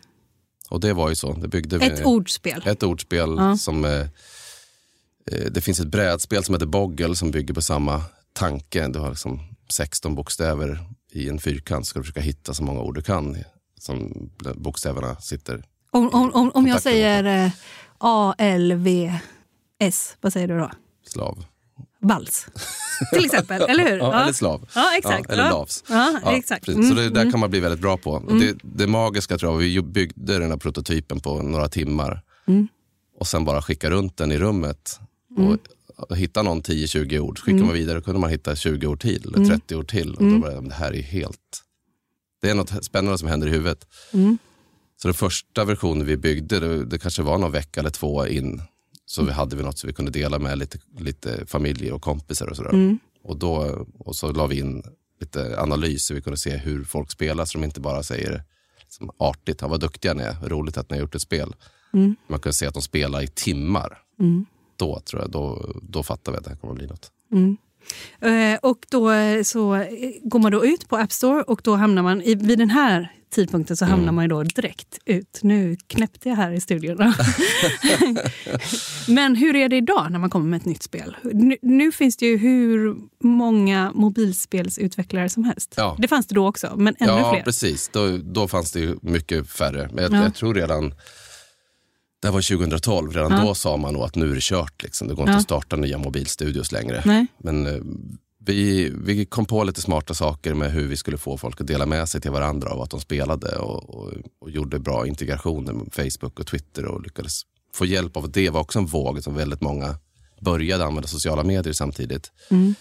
[0.69, 1.33] Och det var ju så.
[1.33, 2.61] Det byggde ett vi, ordspel.
[2.65, 3.57] Ett ordspel ja.
[3.57, 4.07] som eh,
[5.31, 8.01] Eh, det finns ett brädspel som heter Boggle som bygger på samma
[8.37, 8.87] tanke.
[8.87, 10.79] Du har liksom 16 bokstäver
[11.11, 11.87] i en fyrkant.
[11.87, 13.37] Ska du försöka hitta så många ord du kan
[13.79, 17.51] som bokstäverna sitter Om, om, om, om jag säger eh,
[17.97, 19.13] A, L, V,
[19.79, 20.71] S, vad säger du då?
[21.07, 21.45] Slav.
[21.99, 22.47] Vals,
[23.13, 23.61] till exempel.
[23.61, 23.97] eller hur?
[23.97, 24.21] Ja, ja.
[24.21, 24.69] Eller slav.
[24.75, 25.29] Ja, exakt.
[25.29, 25.83] Eller lavs.
[26.25, 26.67] Exakt.
[26.67, 26.89] Mm.
[26.89, 28.17] Så det där kan man bli väldigt bra på.
[28.17, 28.39] Mm.
[28.39, 32.21] Det, det magiska tror jag, vi byggde den här prototypen på några timmar.
[32.47, 32.67] Mm.
[33.19, 34.99] Och sen bara skicka runt den i rummet
[35.37, 35.51] Mm.
[35.51, 35.59] Och
[36.09, 37.65] hitta någon 10-20 ord, så skickar mm.
[37.65, 39.79] man vidare, då kunde man hitta 20 ord till, eller 30 mm.
[39.79, 40.13] ord till.
[40.13, 40.41] Och då mm.
[40.41, 41.63] började det här är helt...
[42.41, 43.87] Det är något spännande som händer i huvudet.
[44.13, 44.37] Mm.
[45.01, 48.61] Så den första versionen vi byggde, det, det, kanske var någon vecka eller två in,
[49.05, 52.47] så vi hade vi något som vi kunde dela med lite, lite familjer och kompisar
[52.47, 52.73] och sådär.
[52.73, 52.99] Mm.
[53.23, 54.83] Och, då, och så la vi in
[55.19, 58.43] lite analys så vi kunde se hur folk spelar, så de inte bara säger
[58.81, 61.55] liksom, artigt, vad duktiga ni är, roligt att ni har gjort ett spel.
[61.93, 62.15] Mm.
[62.27, 63.97] Man kunde se att de spelar i timmar.
[64.19, 64.45] Mm
[64.77, 67.11] då tror jag, då, då fattar vi att det här kommer att bli något.
[67.31, 67.57] Mm.
[68.21, 69.85] Eh, och då eh, så
[70.23, 73.11] går man då ut på App Store och då hamnar man, i, vid den här
[73.29, 74.15] tidpunkten så hamnar mm.
[74.15, 75.39] man ju då direkt ut.
[75.41, 76.97] Nu knäppte jag här i studion.
[79.07, 81.17] Men hur är det idag när man kommer med ett nytt spel?
[81.23, 85.73] Nu, nu finns det ju hur många mobilspelsutvecklare som helst.
[85.77, 85.95] Ja.
[85.99, 87.39] Det fanns det då också, men ännu ja, fler.
[87.39, 87.89] Ja, precis.
[87.89, 89.89] Då, då fanns det ju mycket färre.
[89.93, 90.23] Men jag, ja.
[90.23, 90.93] jag tror redan
[92.21, 93.43] det var 2012, redan ja.
[93.43, 94.83] då sa man nog att nu är det kört.
[94.83, 95.07] Liksom.
[95.07, 95.37] Det går inte ja.
[95.37, 97.01] att starta nya mobilstudios längre.
[97.05, 97.27] Nej.
[97.37, 97.81] Men eh,
[98.39, 101.85] vi, vi kom på lite smarta saker med hur vi skulle få folk att dela
[101.85, 105.93] med sig till varandra av att de spelade och, och, och gjorde bra integrationer med
[105.93, 107.41] Facebook och Twitter och lyckades
[107.73, 108.41] få hjälp av det.
[108.41, 109.95] Det var också en våg som väldigt många
[110.41, 112.31] började använda sociala medier samtidigt.
[112.49, 112.75] Mm.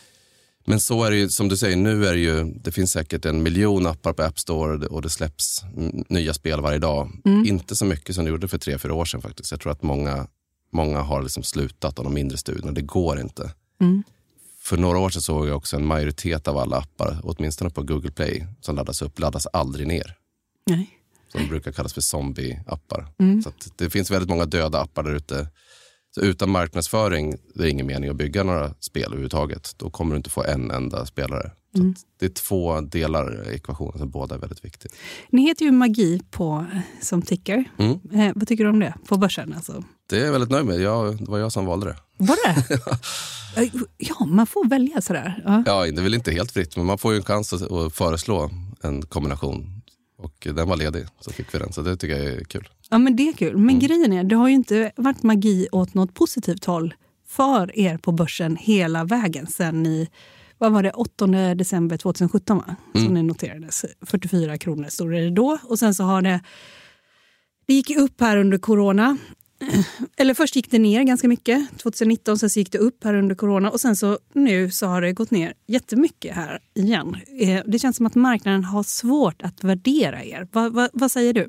[0.69, 3.25] Men så är det ju, som du säger, nu är det ju, det finns säkert
[3.25, 5.63] en miljon appar på App Store och det släpps
[6.09, 7.11] nya spel varje dag.
[7.25, 7.47] Mm.
[7.47, 9.51] Inte så mycket som det gjorde för tre, fyra år sedan faktiskt.
[9.51, 10.27] Jag tror att många,
[10.73, 12.73] många har liksom slutat av de mindre studierna.
[12.73, 13.51] Det går inte.
[13.81, 14.03] Mm.
[14.63, 18.11] För några år sedan såg jag också en majoritet av alla appar, åtminstone på Google
[18.11, 20.15] Play, som laddas upp, laddas aldrig ner.
[20.71, 20.91] Nej.
[21.33, 23.07] Som brukar kallas för zombie-appar.
[23.19, 23.43] Mm.
[23.43, 25.49] Så det finns väldigt många döda appar där ute
[26.17, 29.75] så utan marknadsföring det är ingen mening att bygga några spel överhuvudtaget.
[29.77, 31.51] Då kommer du inte få en enda spelare.
[31.75, 31.95] Mm.
[32.21, 34.93] det är två delar i ekvationen som båda är väldigt viktiga.
[35.31, 36.67] Ni heter ju Magi på,
[37.01, 37.65] som ticker.
[37.79, 37.99] Mm.
[38.13, 39.53] Eh, vad tycker du om det på börsen?
[39.57, 39.85] Alltså?
[40.07, 40.81] Det är jag väldigt nöjd med.
[40.81, 41.97] Jag, det var jag som valde det.
[42.17, 42.81] Var det?
[43.97, 45.43] ja, man får välja sådär.
[45.47, 45.63] Ja.
[45.67, 47.95] ja, det är väl inte helt fritt, men man får ju en chans att, att
[47.95, 48.51] föreslå
[48.83, 49.83] en kombination.
[50.19, 51.73] Och den var ledig, så fick vi den.
[51.73, 52.69] Så det tycker jag är kul.
[52.91, 53.57] Ja, men det är kul.
[53.57, 53.79] Men mm.
[53.79, 56.95] grejen är, det har ju inte varit magi åt något positivt håll
[57.29, 60.09] för er på börsen hela vägen sen i
[60.59, 62.77] vad var det, 8 december 2017 va?
[62.95, 63.07] Mm.
[63.07, 63.85] som det noterades.
[64.01, 65.59] 44 kronor stod det då.
[65.63, 66.41] Och sen så har det...
[67.67, 69.19] Det gick upp här under corona
[70.17, 73.35] eller först gick det ner ganska mycket 2019, sen så gick det upp här under
[73.35, 77.17] corona och sen så nu så har det gått ner jättemycket här igen.
[77.41, 80.49] Eh, det känns som att marknaden har svårt att värdera er.
[80.53, 81.49] Va, va, vad säger du?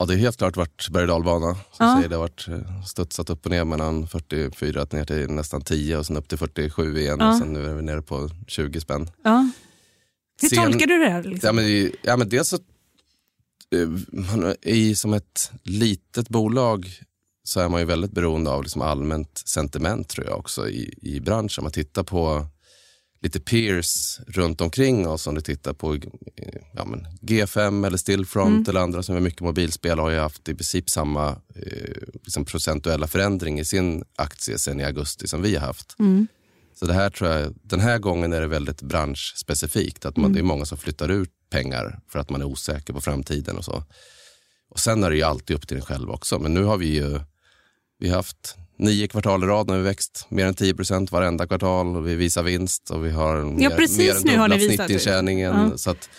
[0.00, 2.02] Ja, det har helt klart varit berg och Ja.
[2.08, 6.06] Det har varit eh, studsat upp och ner mellan 44 ner till nästan 10 och
[6.06, 7.32] sen upp till 47 igen Ja.
[7.32, 9.10] och sen nu är vi nere på 20 spänn.
[9.24, 9.50] Ja.
[10.42, 11.22] Hur Sen- tolkar du det här?
[11.22, 11.46] Liksom?
[11.46, 12.56] Ja, men, ja, men dels så,
[13.76, 16.88] eh, man, i, som ett litet bolag
[17.44, 21.20] så är man ju väldigt beroende av liksom allmänt sentiment tror jag också i, i
[21.20, 21.64] branschen.
[21.64, 22.46] Man tittar på
[23.20, 26.00] lite peers runt omkring oss, om du tittar på eh,
[26.74, 30.54] ja, men G5 eller Stillfront eller andra som är mycket mobilspel har ju haft i
[30.54, 35.66] princip samma eh, liksom procentuella förändring i sin aktie sen i augusti som vi har
[35.66, 35.96] haft.
[36.74, 40.04] Så det här tror jag, den här gången är det väldigt branschspecifikt.
[40.04, 43.00] Att man, Det är många som flyttar ut pengar för att man är osäker på
[43.00, 43.84] framtiden och så.
[44.70, 46.38] Och sen är det ju alltid upp till en själv också.
[46.38, 47.20] Men nu har vi ju
[47.98, 51.46] vi har haft nio kvartal i rad när vi växt mer än 10 procent varenda
[51.46, 54.76] kvartal och vi visar vinst och vi har mer, precis mer än dubblat det.
[54.76, 55.70] snittintjäningen.
[55.70, 55.78] Ja.
[55.78, 56.10] Så att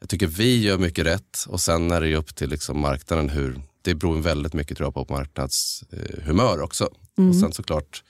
[0.00, 3.62] jag tycker vi gör mycket rätt och sen är det upp till liksom marknaden hur,
[3.82, 6.88] det beror väldigt mycket tror jag på marknadshumör eh, humör också.
[7.18, 7.30] Mm.
[7.30, 8.02] Och sen såklart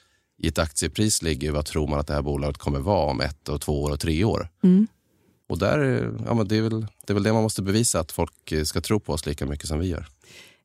[0.43, 3.49] i ett aktiepris ligger vad tror man att det här bolaget kommer vara om ett
[3.49, 4.49] och två år och tre år.
[4.65, 4.87] Mm.
[5.49, 8.13] Och där, ja, men det, är väl, det är väl det man måste bevisa, att
[8.13, 10.07] folk ska tro på oss lika mycket som vi gör.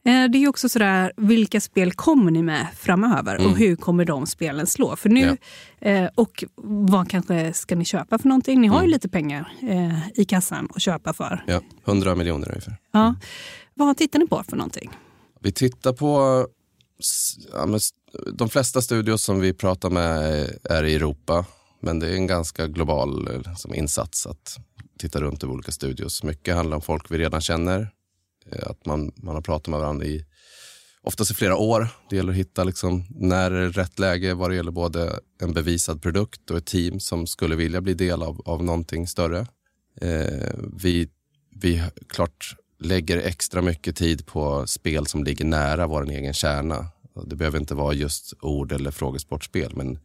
[0.08, 4.28] Eh, Det är också sådär, vilka spel kommer ni med framöver och hur kommer de
[4.28, 4.96] spelen slå?
[4.96, 5.38] För nu,
[5.82, 8.62] eh, och vad kanske ska ni köpa för någonting?
[8.62, 11.44] Ni har ju lite pengar eh, i kassan att köpa för.
[11.48, 12.78] Ja, 100 miljoner ungefär.
[12.92, 13.16] Ja.
[13.74, 14.90] Vad tittar ni på för någonting?
[15.42, 16.46] Vi tittar på
[17.54, 17.80] ja,
[18.34, 21.46] de flesta studios som vi pratar med är i Europa.
[21.80, 24.58] Men det är en ganska global eh, som insats att
[25.00, 26.24] titta runt i olika studios.
[26.24, 27.90] Mycket handlar om folk vi redan känner.
[28.52, 30.26] Eh, att man, man har pratat med varandra i
[31.02, 31.88] oftast i flera år.
[32.10, 36.02] Det gäller att hitta liksom, när är rätt läge vad det gäller både en bevisad
[36.02, 39.48] produkt och ett team som skulle vilja bli del av, av någonting större.
[40.02, 41.10] Eh, vi,
[41.56, 46.88] vi klart lägger extra mycket tid på spel som ligger nära vår egen kärna.
[47.26, 50.00] Det behöver inte vara just ord eller frågesportspel, men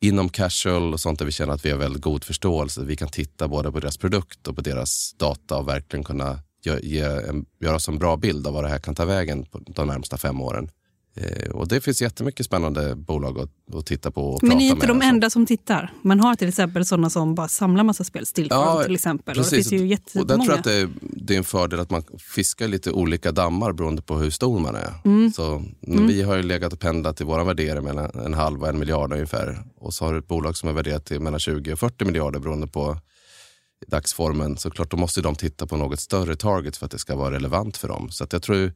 [0.00, 2.84] inom casual och sånt där vi känner att vi har väldigt god förståelse.
[2.84, 6.78] Vi kan titta både på deras produkt och på deras data och verkligen kunna ge,
[6.82, 9.60] ge en, göra oss en bra bild av vad det här kan ta vägen på
[9.66, 10.70] de närmsta fem åren.
[11.20, 14.68] Eh, och det finns jättemycket spännande bolag att, att titta på och Men prata ni
[14.68, 15.92] är inte de enda som tittar.
[16.02, 18.26] Man har till exempel sådana som bara samlar massa spel.
[18.26, 19.38] Stillfront till exempel.
[19.38, 20.44] Och det finns ju och där jättemånga.
[20.44, 22.02] tror jag att det är, det är en fördel att man
[22.34, 24.92] fiskar lite olika dammar beroende på hur stor man är.
[25.04, 25.32] Mm.
[25.32, 28.68] Så, men Vi har ju legat och pendlat i våra värderingar mellan en halv och
[28.68, 29.64] en miljard ungefär.
[29.76, 32.40] Och så har du ett bolag som är värderat till mellan 20 och 40 miljarder
[32.40, 32.96] beroende på
[33.86, 34.56] dagsformen.
[34.56, 37.34] Så klart, då måste de titta på något större target för att det ska vara
[37.34, 38.10] relevant för dem.
[38.10, 38.72] Så att jag tror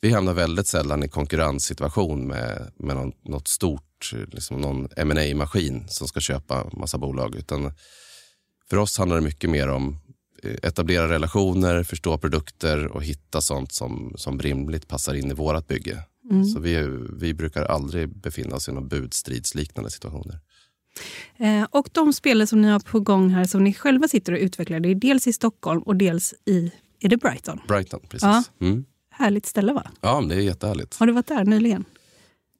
[0.00, 5.84] vi hamnar väldigt sällan i konkurrenssituation med, med någon, något stort, liksom någon ma maskin
[5.88, 7.34] som ska köpa massa bolag.
[7.34, 7.72] Utan
[8.70, 9.98] för oss handlar det mycket mer om
[10.42, 15.68] eh, etablera relationer, förstå produkter och hitta sånt som, som rimligt passar in i vårat
[15.68, 16.04] bygge.
[16.54, 20.40] Så vi, vi brukar aldrig befinna oss i någon budstridsliknande situationer.
[21.36, 24.38] Eh, och de spelen som ni har på gång här som ni själva sitter och
[24.38, 27.60] utvecklar, det är dels i Stockholm och dels i är det Brighton.
[27.68, 28.22] Brighton, precis.
[28.22, 28.44] Ja.
[28.60, 28.84] Mm.
[29.10, 29.90] Härligt ställe va?
[30.00, 30.96] Ja, det är jättehärligt.
[30.98, 31.84] Har du varit där nyligen?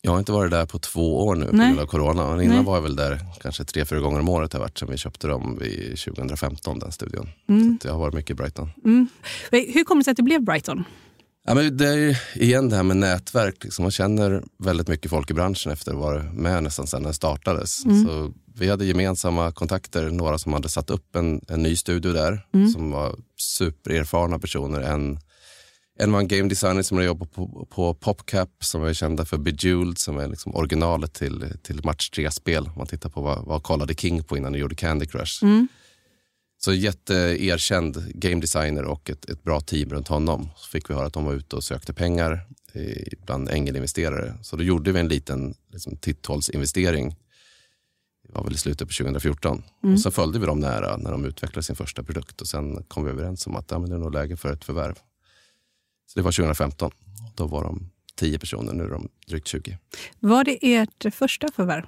[0.02, 2.30] Jag har inte varit där på två år nu på grund av corona.
[2.30, 2.64] Men innan Nej.
[2.64, 5.26] var jag väl där kanske tre, fyra gånger om året har varit sen vi köpte
[5.26, 7.28] dem vid 2015, den studion.
[7.48, 7.78] Mm.
[7.82, 8.70] Så jag har varit mycket i Brighton.
[9.50, 10.84] Hur kommer det sig att det blev Brighton?
[11.46, 13.64] Ja, men det är igen det här med nätverk.
[13.64, 13.82] Liksom.
[13.82, 17.14] Man känner väldigt mycket folk i branschen efter att ha varit med nästan sedan den
[17.14, 17.82] startades.
[17.82, 22.46] Så vi hade gemensamma kontakter, några som hade satt upp en, en ny studio där
[22.72, 24.80] som var supererfarna personer.
[24.80, 25.18] En,
[25.98, 29.38] en var en game designer som hade jobbat på, på PopCap som är kända för
[29.38, 32.66] Bejeweled som är liksom originalet till, till Match 3-spel.
[32.66, 35.44] Om man tittar på vad, vad kollade King på innan de gjorde Candy Crush.
[36.64, 40.48] Så jätteerkänd game designer och ett, ett bra team runt honom.
[40.56, 44.34] Så fick vi höra att de var ute och sökte pengar eh, bland ängelinvesterare.
[44.42, 47.16] Så då gjorde vi en liten liksom, titthålsinvestering.
[48.26, 49.62] Det var väl i slutet på 2014.
[49.82, 52.40] Och sen följde vi dem nära när de utvecklade sin första produkt.
[52.40, 54.64] Och sen kom vi överens om att ja, men det är nog läge för ett
[54.64, 54.94] förvärv.
[56.06, 56.90] Så det var 2015.
[57.34, 59.78] Då var de 10 personer, nu är de drygt 20.
[60.20, 61.84] Var det ert första förvärv?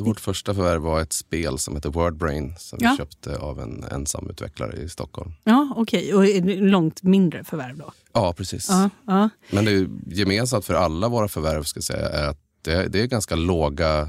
[0.00, 2.90] Vårt första förvärv var ett spel som heter Wordbrain som Ja.
[2.90, 5.32] vi köpte av en ensam utvecklare i Stockholm.
[5.44, 6.14] Ja, okej.
[6.14, 7.92] Och är det långt mindre förvärv då?
[8.12, 8.66] Ja, precis.
[8.70, 9.28] Ja, ja.
[9.50, 13.06] Men det är gemensamt för alla våra förvärv ska säga, är att det, det är
[13.06, 14.08] ganska låga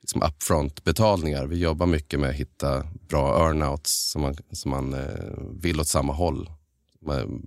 [0.00, 1.46] liksom upfront-betalningar.
[1.46, 5.00] Vi jobbar mycket med att hitta bra earnouts som man, som man eh,
[5.60, 6.50] vill åt samma håll.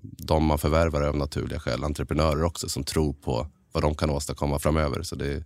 [0.02, 4.10] De man förvärvar är av naturliga skäl entreprenörer också som tror på vad de kan
[4.10, 5.04] åstadkomma framöver.
[5.04, 5.44] Så det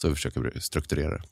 [0.00, 1.22] så vi försöker strukturera det.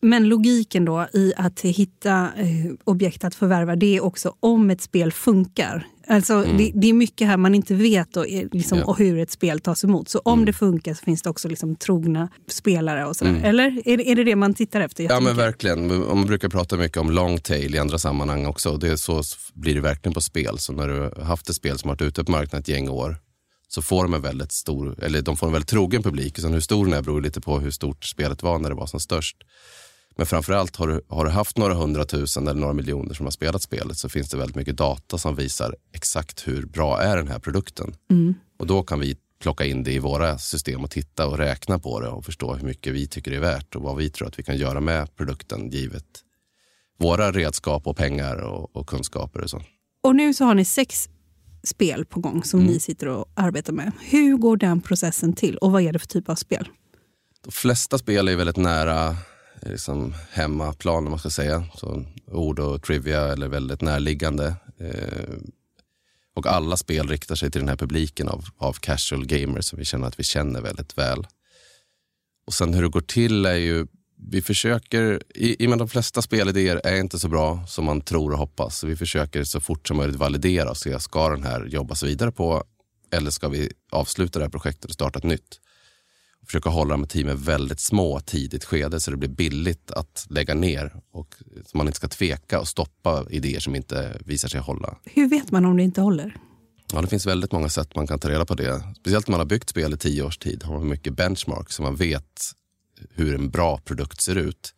[0.00, 4.80] Men logiken då i att hitta eh, objekt att förvärva, det är också om ett
[4.80, 5.86] spel funkar.
[6.10, 6.56] Alltså, mm.
[6.56, 8.94] det, det, är mycket här man inte vet då, eh, liksom, ja.
[8.98, 10.08] hur ett spel tas emot.
[10.08, 10.46] Så om mm.
[10.46, 13.06] det funkar så finns det också liksom, trogna spelare.
[13.06, 13.30] och sådär.
[13.30, 13.44] Mm.
[13.44, 15.04] Eller är, är det det man tittar efter?
[15.04, 15.86] Ja men verkligen.
[15.86, 18.76] Man brukar prata mycket om long tail i andra sammanhang också.
[18.76, 19.22] Det så
[19.54, 20.58] blir det verkligen på spel.
[20.58, 23.16] Så när du haft ett spel som har varit ute på marknaden ett gäng år
[23.68, 26.38] så får de en väldigt stor, eller de får en väldigt trogen publik.
[26.38, 28.86] Sen hur stor den är beror lite på hur stort spelet var när det var
[28.86, 29.36] som störst.
[30.16, 33.62] Men framförallt har du, har du haft några hundratusen eller några miljoner som har spelat
[33.62, 37.38] spelet så finns det väldigt mycket data som visar exakt hur bra är den här
[37.38, 37.94] produkten.
[38.10, 38.34] Mm.
[38.58, 42.00] Och då kan vi plocka in det i våra system och titta och räkna på
[42.00, 44.38] det och förstå hur mycket vi tycker det är värt och vad vi tror att
[44.38, 46.04] vi kan göra med produkten givet
[46.98, 49.40] våra redskap och pengar och, och kunskaper.
[49.40, 49.62] Och så.
[50.02, 51.08] Och nu så har ni sex
[51.62, 52.72] spel på gång som mm.
[52.72, 53.92] ni sitter och arbetar med.
[54.00, 56.68] Hur går den processen till och vad är det för typ av spel?
[57.44, 59.16] De flesta spel är väldigt nära
[59.62, 61.64] liksom hemmaplan, om man ska säga.
[61.74, 64.54] Så ord och trivia eller väldigt närliggande.
[64.78, 65.34] Eh,
[66.34, 69.84] och alla spel riktar sig till den här publiken av, av casual gamers som vi
[69.84, 71.26] känner att vi känner väldigt väl.
[72.46, 73.86] Och sen hur det går till är ju,
[74.30, 78.32] vi försöker, i, i med de flesta spelidéer är inte så bra som man tror
[78.32, 78.78] och hoppas.
[78.78, 82.32] Så vi försöker så fort som möjligt validera och se, ska den här jobbas vidare
[82.32, 82.64] på
[83.10, 85.60] eller ska vi avsluta det här projektet och starta ett nytt?
[86.48, 90.92] försöka hålla de teamen väldigt små tidigt skede så det blir billigt att lägga ner
[91.12, 91.34] och
[91.66, 94.96] så man inte ska tveka och stoppa idéer som inte visar sig hålla.
[95.04, 96.36] Hur vet man om det inte håller?
[96.92, 98.82] Ja, det finns väldigt många sätt man kan ta reda på det.
[99.00, 101.82] Speciellt när man har byggt spel i tio års tid har man mycket benchmark så
[101.82, 102.52] man vet
[103.14, 104.74] hur en bra produkt ser ut.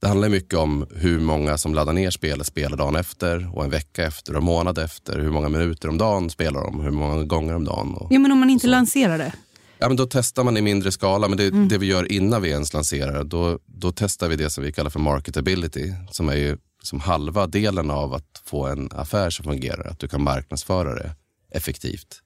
[0.00, 3.70] Det handlar mycket om hur många som laddar ner spelet spelar dagen efter och en
[3.70, 5.18] vecka efter och en månad efter.
[5.18, 7.94] Hur många minuter om dagen spelar de, hur många gånger om dagen.
[7.94, 9.32] Och, ja, men om man inte lanserar det?
[9.78, 11.68] Ja, men då testar man i mindre skala, men det, mm.
[11.68, 14.90] det vi gör innan vi ens lanserar, då, då testar vi det som vi kallar
[14.90, 19.90] för marketability, som är ju som halva delen av att få en affär som fungerar,
[19.90, 21.10] att du kan marknadsföra det
[21.50, 22.20] effektivt.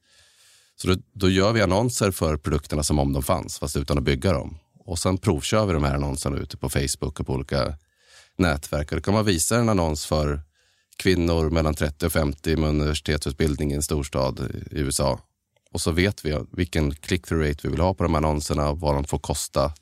[0.77, 4.05] Så då, då gör vi annonser för produkterna som om de fanns, fast utan att
[4.05, 4.59] bygga dem.
[4.89, 7.75] Och sen provkör vi de här annonserna ute på Facebook och på olika
[8.37, 8.93] nätverk.
[8.93, 10.43] Och då kan man visa en annons för
[10.97, 15.21] kvinnor mellan 30 och 50 med universitetsutbildning i en storstad i USA
[15.73, 18.95] och så vet vi vilken click-through rate vi vill ha på de annonserna, och vad
[18.95, 19.73] de får kosta.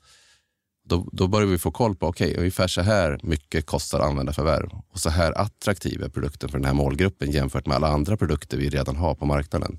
[0.85, 4.69] Då, då börjar vi få koll på, okej, okay, ungefär så här mycket kostar användarförvärv
[4.89, 8.57] och så här attraktiv är produkten för den här målgruppen jämfört med alla andra produkter
[8.57, 9.77] vi redan har på marknaden.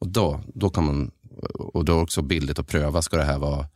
[0.00, 1.10] Och då, då kan man,
[1.54, 3.66] och då är det också billigt att pröva, ska det här vara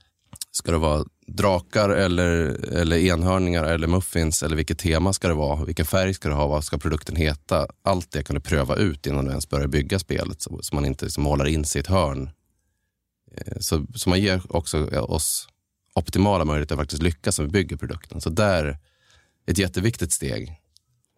[0.56, 2.30] Ska det vara drakar eller,
[2.74, 5.64] eller enhörningar eller muffins eller vilket tema ska det vara?
[5.64, 6.46] Vilken färg ska det ha?
[6.46, 7.66] Vad ska produkten heta?
[7.82, 10.84] Allt det kan du pröva ut innan du ens börjar bygga spelet så, så man
[10.84, 12.30] inte liksom målar in sig i ett hörn.
[13.36, 15.48] Eh, så, så man ger också oss
[15.94, 18.20] optimala möjligheter att faktiskt lyckas när vi bygger produkten.
[18.20, 18.78] Så där
[19.46, 20.60] ett jätteviktigt steg.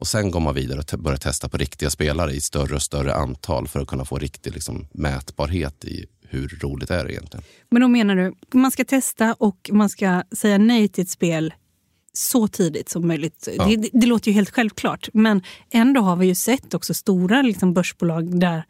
[0.01, 3.14] Och sen går man vidare och börjar testa på riktiga spelare i större och större
[3.14, 7.45] antal för att kunna få riktig liksom, mätbarhet i hur roligt är det egentligen.
[7.71, 11.55] Men då menar du, man ska testa och man ska säga nej till ett spel
[12.12, 13.49] så tidigt som möjligt.
[13.57, 13.65] Ja.
[13.65, 17.75] Det, det, låter ju helt självklart, men ändå har vi ju sett också stora liksom,
[17.75, 18.65] börsbolag där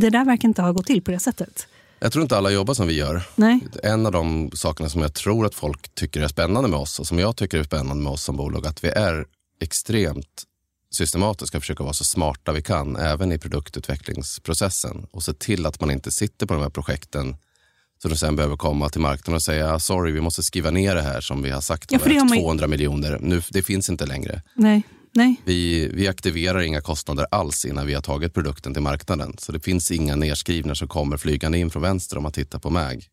[0.00, 1.66] det där verkar inte ha gått till på det sättet.
[1.98, 3.22] Jag tror inte alla jobbar som vi gör.
[3.34, 3.60] Nej.
[3.82, 7.06] En av de sakerna som jag tror att folk tycker är spännande med oss och
[7.06, 9.26] som jag tycker är spännande med oss som bolag, att vi är
[9.60, 10.44] extremt
[10.94, 15.80] systematiska och försöka vara så smarta vi kan, även i produktutvecklingsprocessen och se till att
[15.80, 17.36] man inte sitter på de här projekten
[18.02, 21.02] så de sen behöver komma till marknaden och säga sorry, vi måste skriva ner det
[21.02, 22.38] här som vi har sagt ja, har man...
[22.38, 23.18] 200 miljoner.
[23.20, 24.42] Nu, det finns inte längre.
[24.54, 24.82] Nej.
[25.14, 25.36] Nej.
[25.44, 29.34] Vi, vi aktiverar inga kostnader alls innan vi har tagit produkten till marknaden.
[29.38, 32.70] Så det finns inga nedskrivningar som kommer flygande in från vänster om man tittar på
[32.70, 33.06] MAG.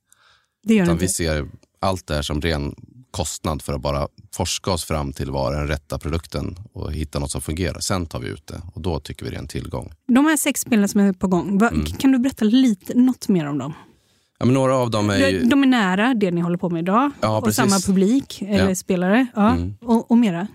[0.63, 1.47] Det gör Utan vi ser
[1.79, 2.75] allt det här som ren
[3.11, 7.31] kostnad för att bara forska oss fram till vad den rätta produkten och hitta något
[7.31, 7.79] som fungerar.
[7.79, 9.93] Sen tar vi ut det och då tycker vi det är en tillgång.
[10.07, 11.85] De här sex spelen som är på gång, mm.
[11.85, 13.73] kan du berätta lite, något mer om dem?
[14.39, 15.43] Ja, men några av dem är ju...
[15.43, 17.55] De är nära det ni håller på med idag ja, och precis.
[17.55, 18.75] samma publik eller ja.
[18.75, 19.27] spelare.
[19.35, 19.49] Ja.
[19.51, 19.73] Mm.
[19.81, 20.47] Och, och mera?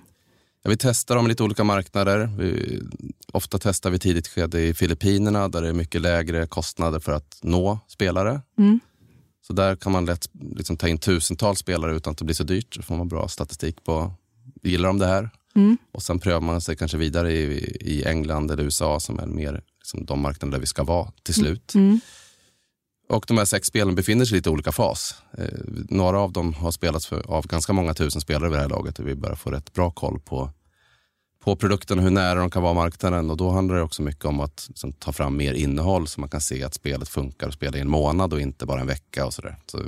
[0.62, 2.30] Ja, vi testar dem i lite olika marknader.
[2.38, 2.80] Vi,
[3.32, 7.38] ofta testar vi tidigt skede i Filippinerna där det är mycket lägre kostnader för att
[7.42, 8.40] nå spelare.
[8.58, 8.80] Mm.
[9.46, 12.44] Så där kan man lätt liksom ta in tusentals spelare utan att det blir så
[12.44, 12.74] dyrt.
[12.74, 14.12] Så får man bra statistik på,
[14.62, 15.30] gillar de det här?
[15.56, 15.78] Mm.
[15.92, 19.62] Och sen prövar man sig kanske vidare i, i England eller USA som är mer
[19.78, 21.74] liksom de marknader där vi ska vara till slut.
[21.74, 21.86] Mm.
[21.86, 22.00] mm.
[23.08, 25.14] Och de här sex spelen befinner sig i lite olika fas.
[25.38, 28.68] Eh, några av dem har spelats för, av ganska många tusen spelare vid det här
[28.68, 30.50] laget och vi börjar få rätt bra koll på,
[31.44, 33.30] på produkterna, hur nära de kan vara marknaden.
[33.30, 36.30] Och då handlar det också mycket om att liksom, ta fram mer innehåll så man
[36.30, 39.26] kan se att spelet funkar och spela i en månad och inte bara en vecka.
[39.26, 39.56] och så, där.
[39.66, 39.82] så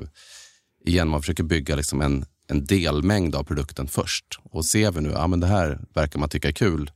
[0.85, 4.25] Igen, man försöker bygga liksom en, en delmängd av produkten först.
[4.43, 6.91] Och ser vi nu, att men det här verkar man tycka är kul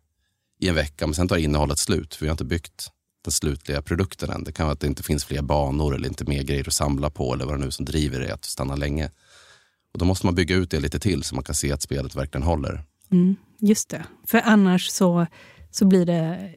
[0.60, 2.14] i en vecka, men sen tar innehållet slut.
[2.14, 2.90] För vi har inte byggt
[3.24, 4.44] den slutliga produkten än.
[4.44, 7.10] Det kan vara att det inte finns fler banor eller inte mer grejer att samla
[7.10, 9.10] på eller vad det nu som driver det att stanna länge.
[9.92, 12.16] Och Då måste man bygga ut det lite till så man kan se att spelet
[12.16, 12.84] verkligen håller.
[13.12, 14.04] Mm, just det.
[14.26, 15.26] För annars så,
[15.70, 16.54] så blir det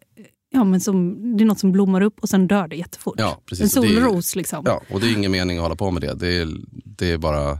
[0.53, 3.15] ja, men som, det är något som blommar upp och sen dör det jättefort.
[3.17, 3.63] Ja, precis.
[3.63, 4.63] En solros liksom.
[4.65, 6.13] Ja, och det är ingen mening att hålla på med det.
[6.13, 6.47] Det är,
[6.85, 7.59] det är bara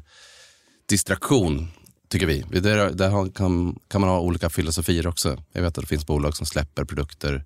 [0.86, 1.68] distraktion,
[2.08, 2.40] tycker vi.
[2.42, 5.44] Där, där kan, kan man ha olika filosofier också.
[5.52, 7.46] Jag vet att det finns bolag som släpper produkter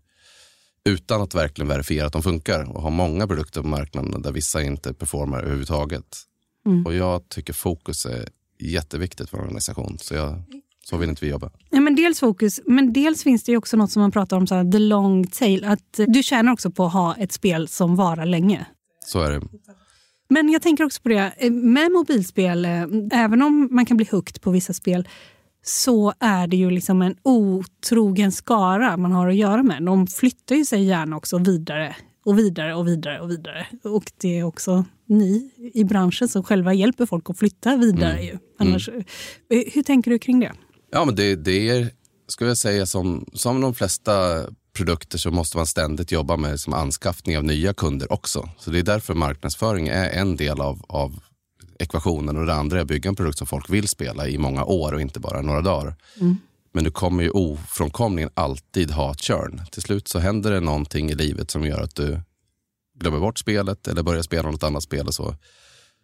[0.84, 4.64] utan att verkligen verifiera att de funkar och har många produkter på marknaden där vissa
[4.64, 6.18] inte performar överhuvudtaget.
[6.66, 6.86] Mm.
[6.86, 8.30] Och jag tycker fokus är
[8.60, 9.98] jätteviktigt för en organisation.
[10.00, 10.44] Så, jag,
[10.90, 11.50] så vill inte vi jobba.
[11.70, 14.56] Ja, men dels fokus, men dels finns det också något som man pratar om, så
[14.56, 15.66] här, the long tail.
[15.66, 18.66] Att du tjänar också på att ha ett spel som varar länge.
[19.06, 19.42] Så är det.
[20.30, 24.08] Men jag tänker också på det, eh, med mobilspel, eh, även om man kan bli
[24.12, 25.08] hooked på vissa spel,
[25.66, 29.84] så är det ju liksom en otrogen skara man har att göra med.
[29.84, 33.68] De flyttar ju sig gärna också vidare och vidare och vidare och vidare.
[33.84, 38.14] Och det är också ni i branschen som själva hjälper folk att flytta vidare.
[38.14, 38.26] Mm.
[38.26, 38.38] Ju.
[38.60, 39.04] Annars, mm.
[39.50, 40.52] Hur tänker du kring det?
[40.92, 41.92] Ja, men det, det är,
[42.28, 46.74] skulle jag säga, som, som de flesta produkter så måste man ständigt jobba med som
[46.74, 48.50] anskaffning av nya kunder också.
[48.60, 51.20] Så det är därför marknadsföring är en del av, av
[51.80, 54.64] ekvationen och det andra är att bygga en produkt som folk vill spela i många
[54.64, 55.96] år och inte bara några dagar.
[56.20, 56.38] Mm.
[56.74, 59.62] Men du kommer ju ofrånkomligen alltid ha ett churn.
[59.72, 62.20] Till slut så händer det någonting i livet som gör att du
[63.00, 65.08] glömmer bort spelet eller börjar spela något annat spel.
[65.08, 65.36] Och så.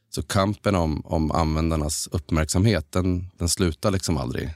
[0.09, 4.49] så kampen om, om användarnas uppmärksamhet, den, den slutar liksom aldrig.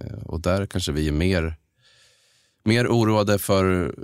[0.00, 1.56] Eh, och där kanske vi är mer,
[2.64, 3.94] mer oroade för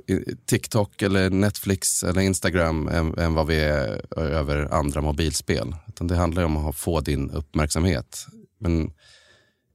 [0.46, 5.74] TikTok, eller Netflix eller Instagram än, än vad vi är över andra mobilspel.
[5.88, 8.26] Utan det handlar om att få din uppmärksamhet.
[8.58, 8.92] Men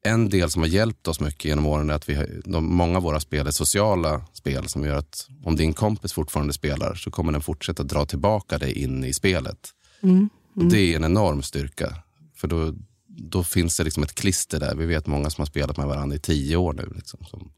[0.06, 3.04] en del som har hjälpt oss mycket genom åren är att vi de, många av
[3.04, 7.32] våra spel är sociala spel som gör att om din kompis fortfarande spelar så kommer
[7.32, 9.70] den fortsätta dra tillbaka dig in i spelet.
[10.02, 10.30] Mm.
[10.58, 10.70] Mm.
[10.70, 11.96] Det är en enorm styrka.
[12.36, 12.74] För då,
[13.18, 14.76] då finns det liksom ett klister där.
[14.76, 16.94] Vi vet många som har spelat med varandra i tio år nu.
[16.96, 17.52] Liksom, som,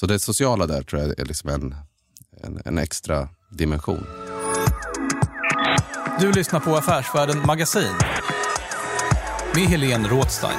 [0.00, 1.74] så det sociala där tror jag är liksom en,
[2.42, 4.06] en, en extra dimension.
[6.20, 7.94] Du lyssnar på Affärsvärlden Magasin
[9.54, 10.58] med Helene Rådstein.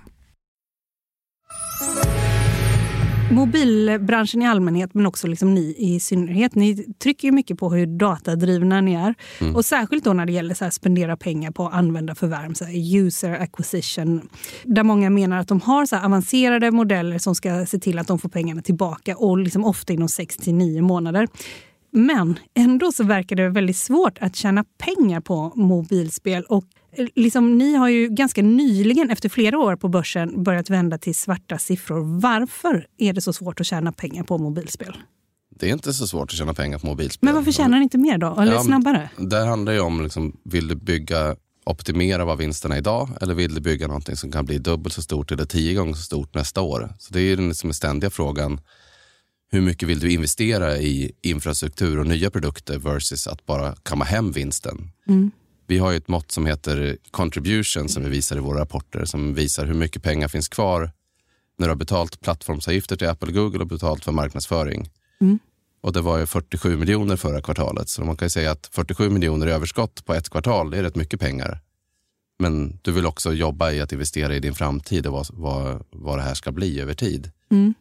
[3.31, 6.55] Mobilbranschen i allmänhet, men också liksom ni i synnerhet.
[6.55, 9.15] Ni trycker mycket på hur datadrivna ni är.
[9.41, 9.55] Mm.
[9.55, 14.29] Och särskilt då när det gäller att spendera pengar på användarförvärv, så här user acquisition.
[14.63, 18.19] Där många menar att de har så avancerade modeller som ska se till att de
[18.19, 21.27] får pengarna tillbaka och liksom ofta inom 6 till 9 månader.
[21.91, 26.43] Men ändå så verkar det väldigt svårt att tjäna pengar på mobilspel.
[26.43, 26.63] Och
[27.15, 31.57] liksom, ni har ju ganska nyligen, efter flera år på börsen, börjat vända till svarta
[31.57, 32.19] siffror.
[32.19, 34.97] Varför är det så svårt att tjäna pengar på mobilspel?
[35.59, 37.27] Det är inte så svårt att tjäna pengar på mobilspel.
[37.27, 38.35] Men varför tjänar ni inte mer då?
[38.39, 39.09] Eller ja, snabbare?
[39.17, 43.55] Det handlar ju om, liksom, vill du bygga optimera vad vinsterna är idag eller vill
[43.55, 46.61] du bygga någonting som kan bli dubbelt så stort eller tio gånger så stort nästa
[46.61, 46.93] år?
[46.99, 48.61] Så Det är den liksom ständiga frågan
[49.51, 54.31] hur mycket vill du investera i infrastruktur och nya produkter versus att bara kamma hem
[54.31, 54.91] vinsten.
[55.07, 55.31] Mm.
[55.71, 59.33] Vi har ju ett mått som heter contribution som vi visar i våra rapporter som
[59.33, 60.91] visar hur mycket pengar finns kvar
[61.57, 64.89] när du har betalt plattformsavgifter till Apple och Google och betalt för marknadsföring.
[65.21, 65.39] Mm.
[65.81, 67.89] Och det var ju 47 miljoner förra kvartalet.
[67.89, 70.83] Så man kan ju säga att 47 miljoner i överskott på ett kvartal, det är
[70.83, 71.59] rätt mycket pengar.
[72.39, 76.17] Men du vill också jobba i att investera i din framtid och vad, vad, vad
[76.17, 77.31] det här ska bli över tid.
[77.51, 77.73] Mm.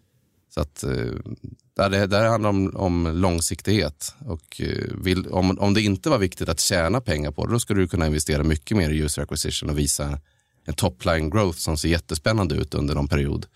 [0.55, 4.15] Så att eh, det, det handlar om, om långsiktighet.
[4.19, 7.61] Och eh, vill, om, om det inte var viktigt att tjäna pengar på det, då
[7.61, 10.19] skulle du kunna investera mycket mer i user acquisition och visa
[10.65, 13.47] en top-line growth som ser jättespännande ut under någon period.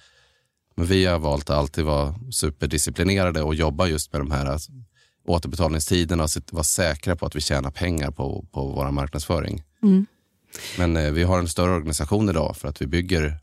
[0.77, 4.73] Men vi har valt att alltid vara superdisciplinerade och jobba just med de här alltså,
[5.27, 9.63] återbetalningstiderna och vara säkra på att vi tjänar pengar på, på vår marknadsföring.
[9.83, 10.07] Mm.
[10.79, 13.39] Men eh, vi har en större organisation idag för att vi bygger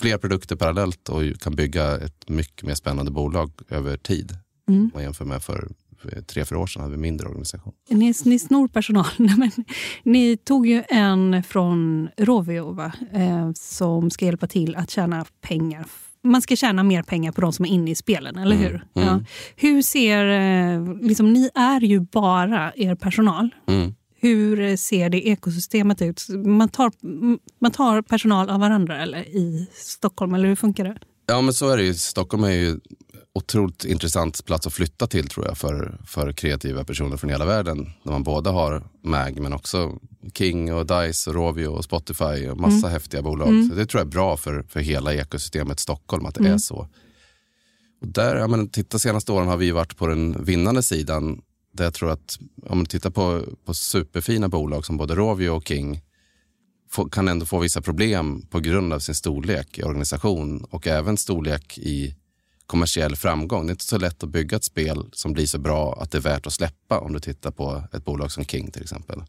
[0.00, 4.32] fler produkter parallellt och kan bygga ett mycket mer spännande bolag över tid.
[4.68, 4.80] Mm.
[4.84, 7.72] Om man jämför med för, för tre, fyra år sedan hade vi mindre organisation.
[7.90, 9.06] Ni, ni snor personal.
[9.16, 9.50] Nej, men,
[10.02, 12.92] ni tog ju en från Rovio va?
[13.12, 15.84] Eh, som ska hjälpa till att tjäna pengar.
[16.22, 18.84] Man ska tjäna mer pengar på de som är inne i spelen, eller Mm, hur?
[18.94, 19.08] mm.
[19.08, 19.20] Ja.
[19.56, 20.24] Hur ser...
[20.26, 23.50] Eh, liksom, ni är ju bara er personal.
[23.68, 23.94] Mm.
[24.22, 26.28] Hur ser det ekosystemet ut?
[26.28, 26.92] Man tar,
[27.60, 30.98] man tar personal av varandra eller i Stockholm, eller hur funkar det?
[31.26, 31.94] Ja men så är det ju.
[31.94, 32.80] Stockholm är ju
[33.34, 37.84] otroligt intressant plats att flytta till tror jag för, för kreativa personer från hela världen.
[38.04, 39.98] Där man både har MAG men också
[40.34, 43.48] King och Dice och Rovio och Spotify och massa häftiga bolag.
[43.48, 43.68] Mm.
[43.68, 46.54] Så det tror jag är bra för, för hela ekosystemet Stockholm att det Mm.
[46.54, 46.88] är så.
[48.00, 51.42] Och där, ja, men, titta senaste åren har vi varit på den vinnande sidan.
[51.80, 55.68] Där jag tror att om man tittar på, på superfina bolag som både Rovio och
[55.68, 56.00] King
[56.90, 61.16] få, kan ändå få vissa problem på grund av sin storlek i organisation och även
[61.16, 62.14] storlek i
[62.66, 63.66] kommersiell framgång.
[63.66, 66.18] Det är inte så lätt att bygga ett spel som blir så bra att det
[66.18, 69.22] är värt att släppa om du tittar på ett bolag som King till exempel.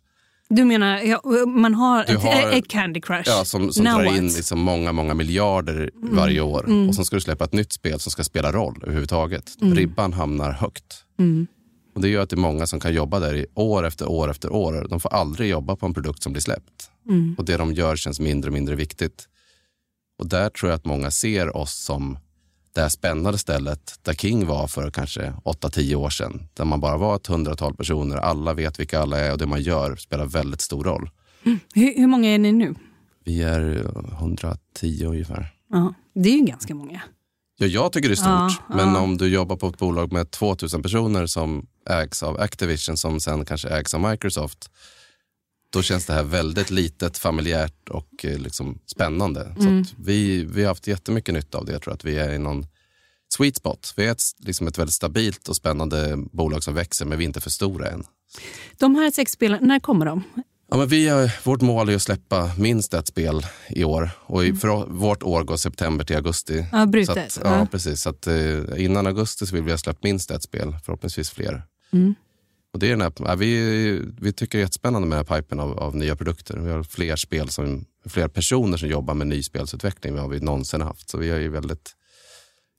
[0.49, 3.23] Du menar, ja, man har, Du ett, har- ett Candy Crush?
[3.29, 4.17] Ja, som, som Now drar what?
[4.17, 6.65] in liksom många, många miljarder varje år.
[6.67, 6.89] Mm.
[6.89, 9.61] Och sen ska du släppa ett nytt spel som ska spela roll överhuvudtaget.
[9.61, 9.75] Mm.
[9.75, 11.03] Ribban hamnar högt.
[11.91, 11.95] Mm.
[11.95, 14.31] Och det gör att det är många som kan jobba där i år efter år
[14.31, 14.87] efter år.
[14.89, 16.91] De får aldrig jobba på en produkt som blir släppt.
[17.09, 17.35] Mm.
[17.37, 19.27] Och det de gör känns mindre och mindre viktigt.
[20.19, 22.17] Och där tror jag att många ser oss som
[22.73, 26.47] det här spännande stället där King var för kanske 8-10 år sedan.
[26.53, 29.61] Där man bara var ett hundratal personer, alla vet vilka alla är och det man
[29.61, 31.09] gör spelar väldigt stor roll.
[31.73, 32.75] Hur, hur många är ni nu?
[33.23, 35.53] Vi är 110 ungefär.
[35.69, 37.01] Ja, det är ju ganska många.
[37.57, 39.01] Ja, jag tycker det är stort, Ja, men ja.
[39.01, 43.45] om du jobbar på ett bolag med 2000 personer som ägs av Activision som sen
[43.45, 44.69] kanske ägs av Microsoft,
[45.69, 49.55] då känns det här väldigt litet, familjärt och eh, liksom spännande.
[49.59, 49.85] Mm.
[49.85, 51.71] Så vi, vi har haft jättemycket nytta av det.
[51.71, 52.65] Jag tror att vi är i någon
[53.33, 53.93] sweet spot.
[53.97, 57.27] Vi är ett, liksom ett väldigt stabilt och spännande bolag som växer, men vi är
[57.27, 58.03] inte för stora än.
[58.77, 60.23] De här sex spelen, när kommer de?
[60.71, 64.09] Ja, men vi har, vårt mål är att släppa minst ett spel i år.
[64.19, 66.53] Och i, för vårt år går september till augusti.
[66.53, 66.65] Mm.
[66.71, 67.17] Ja, brutet.
[67.17, 67.67] Att, ja, Ja.
[67.71, 68.01] precis.
[68.01, 71.63] Så att, eh, innan augusti så vill vi ha släppt minst ett spel, förhoppningsvis fler.
[71.93, 72.15] Mm.
[72.73, 75.59] Och det är den här, vi, vi tycker det är jättespännande med den här pipen
[75.59, 76.57] av, av nya produkter.
[76.57, 80.39] Vi har fler spel som, fler personer som jobbar med ny spelsutveckling än vad vi
[80.39, 81.09] någonsin haft.
[81.09, 81.95] Så vi är ju väldigt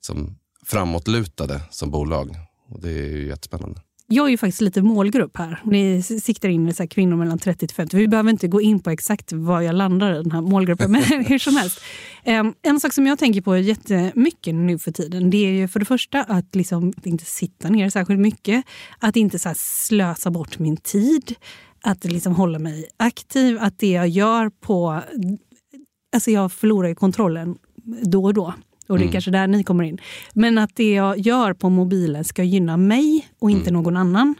[0.00, 2.36] som, framåtlutade som bolag.
[2.68, 3.80] Och det är ju jättespännande.
[4.14, 5.60] Jag är ju faktiskt lite målgrupp här.
[5.64, 7.96] Ni siktar in så här kvinnor mellan 30 till 50.
[7.96, 11.02] Vi behöver inte gå in på exakt var jag landar i den här målgruppen, men
[11.26, 11.80] hur som helst.
[12.24, 15.80] Ehm, en sak som jag tänker på jättemycket nu för tiden, det är ju för
[15.80, 18.64] det första att liksom inte sitta ner särskilt mycket.
[18.98, 21.34] Att inte så här slösa bort min tid.
[21.82, 23.58] Att liksom hålla mig aktiv.
[23.60, 25.00] Att det jag gör på...
[26.14, 27.56] Alltså jag förlorar ju kontrollen
[28.02, 28.54] då och då.
[28.92, 29.12] Och det är Mm.
[29.12, 29.98] kanske där ni kommer in.
[30.34, 33.82] Men att det jag gör på mobilen ska gynna mig och inte Mm.
[33.82, 34.34] någon annan.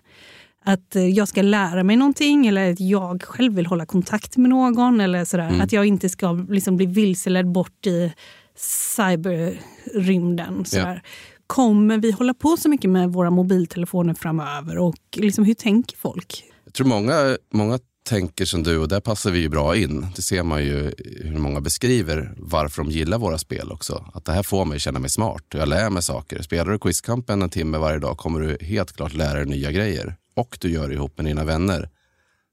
[0.65, 4.51] Att eh, jag ska lära mig någonting eller att jag själv vill hålla kontakt med
[4.51, 5.01] någon.
[5.01, 5.49] Eller sådär.
[5.49, 5.61] Mm.
[5.61, 8.13] Att jag inte ska liksom bli vilseledd bort i
[8.57, 10.65] cyberrymden.
[10.65, 11.03] Sådär.
[11.47, 14.79] Kommer vi hålla på så mycket med våra mobiltelefoner framöver?
[14.79, 16.45] Och liksom, hur tänker folk?
[16.65, 20.07] Jag tror många, många tänker som du och där passar vi ju bra in.
[20.17, 20.93] Det ser man ju
[21.25, 24.11] hur många beskriver varför de gillar våra spel också.
[24.15, 25.45] Att det här får mig känna mig smart.
[25.49, 26.43] Jag lär mig saker.
[26.43, 30.17] Spelar du Quizkampen en timme varje dag kommer du helt klart lära dig nya grejer.
[30.35, 31.83] Och du gör det ihop med dina vänner.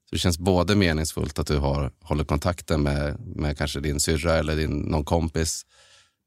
[0.08, 4.34] Så det känns både meningsfullt att du har, håller kontakten med, med kanske din syrra
[4.34, 5.64] eller din, någon kompis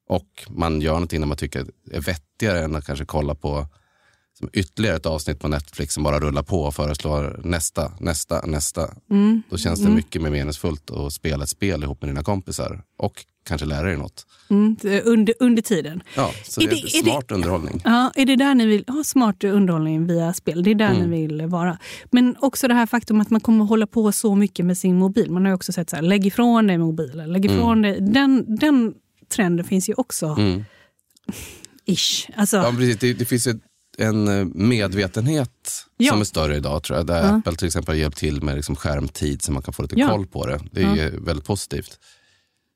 [0.10, 3.68] och man gör någonting när man tycker är vettigare än att kanske kolla på
[4.40, 8.90] som ytterligare ett avsnitt på Netflix som bara rullar på och föreslår nästa, nästa, nästa.
[9.12, 9.42] Mm.
[9.50, 13.26] Då känns det mycket mer meningsfullt att spela ett spel ihop med dina kompisar och
[13.46, 14.26] kanske lära dig något.
[14.50, 16.04] Mm, under, under tiden.
[16.16, 17.82] Ja, så Är det är, är det- smart underhållning.
[17.86, 20.64] Ja, är det där ni vill ha smart underhållning via spel?
[20.64, 21.10] Det är där Mm.
[21.10, 21.78] ni vill vara.
[22.12, 25.32] Men också det här faktum att man kommer hålla på så mycket med sin mobil.
[25.32, 27.34] Man har ju också sett så här, lägg ifrån dig mobilen.
[27.34, 27.98] Lägg ifrån dig.
[28.02, 28.94] Den, den
[29.36, 30.26] trenden finns ju också.
[30.40, 30.64] Mm.
[31.86, 32.30] Ish.
[32.36, 32.98] Alltså, Ja, precis.
[32.98, 33.58] Det, det finns ett,
[33.98, 36.12] en eh, medvetenhet Ja.
[36.12, 37.08] som är större idag tror jag.
[37.08, 37.36] Där Ja.
[37.36, 40.08] Apple till exempel har hjälpt till med liksom skärmtid så man kan få lite Ja.
[40.10, 40.62] koll på det.
[40.72, 42.00] Det är ju väldigt positivt.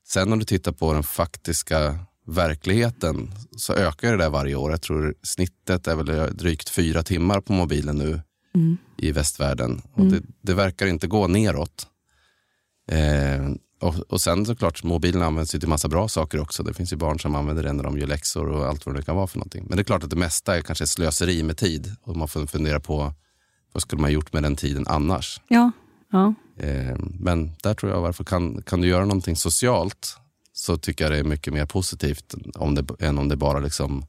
[0.07, 4.72] Sen om du tittar på den faktiska verkligheten så ökar det där varje år.
[4.72, 8.22] Jag tror snittet är väl drygt fyra timmar på mobilen nu
[8.55, 8.78] Mm.
[8.97, 9.82] i västvärlden.
[9.93, 11.88] Och det, det verkar inte gå neråt.
[12.91, 13.49] Eh,
[13.80, 16.64] och, och sen såklart, mobilen används ju till massa bra saker också.
[16.64, 19.02] Det finns ju barn som använder den när de gör läxor och allt vad det
[19.02, 19.66] kan vara för någonting.
[19.68, 22.46] Men det är klart att det mesta är kanske slöseri med tid och man får
[22.46, 23.14] fundera på
[23.72, 25.42] vad skulle man ha gjort med den tiden annars?
[25.48, 25.72] ja,
[26.12, 26.34] ja.
[26.60, 30.18] Eh, men där tror jag varför kan, kan du göra någonting socialt
[30.54, 34.06] så tycker jag det är mycket mer positivt om det, än om det bara liksom...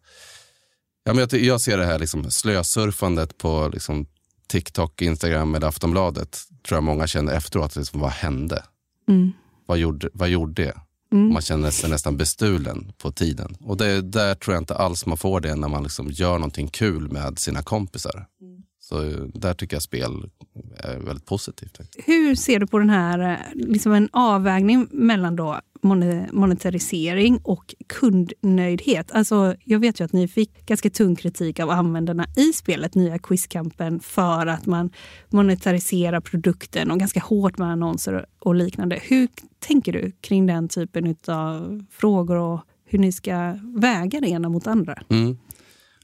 [1.04, 4.06] Ja, men jag, jag ser det här liksom slösurfandet på liksom
[4.46, 6.38] TikTok, Instagram eller Aftonbladet.
[6.68, 8.62] tror jag många känner efteråt, liksom, vad hände?
[9.08, 9.32] Mm.
[9.68, 10.74] Vad gjorde, vad gjorde det?
[11.12, 11.32] Mm.
[11.32, 13.56] Man känner sig nästan bestulen på tiden.
[13.60, 16.68] Och det, där tror jag inte alls man får det när man liksom gör någonting
[16.68, 18.26] kul med sina kompisar.
[18.88, 20.30] Så eh, där tycker jag spel
[20.76, 21.78] är väldigt positivt.
[22.06, 27.74] Hur ser du på den här eh, liksom en avvägning mellan då mone- monetarisering och
[27.86, 29.12] kundnöjdhet?
[29.12, 33.18] Alltså, jag vet ju att ni fick ganska tung kritik av användarna i spelet Nya
[33.18, 34.90] Quizkampen för att man
[35.28, 39.00] monetariserar produkten och ganska hårt med annonser och liknande.
[39.02, 39.28] Hur
[39.58, 44.66] tänker du kring den typen av frågor och hur ni ska väga det ena mot
[44.66, 45.02] andra?
[45.08, 45.38] Mm.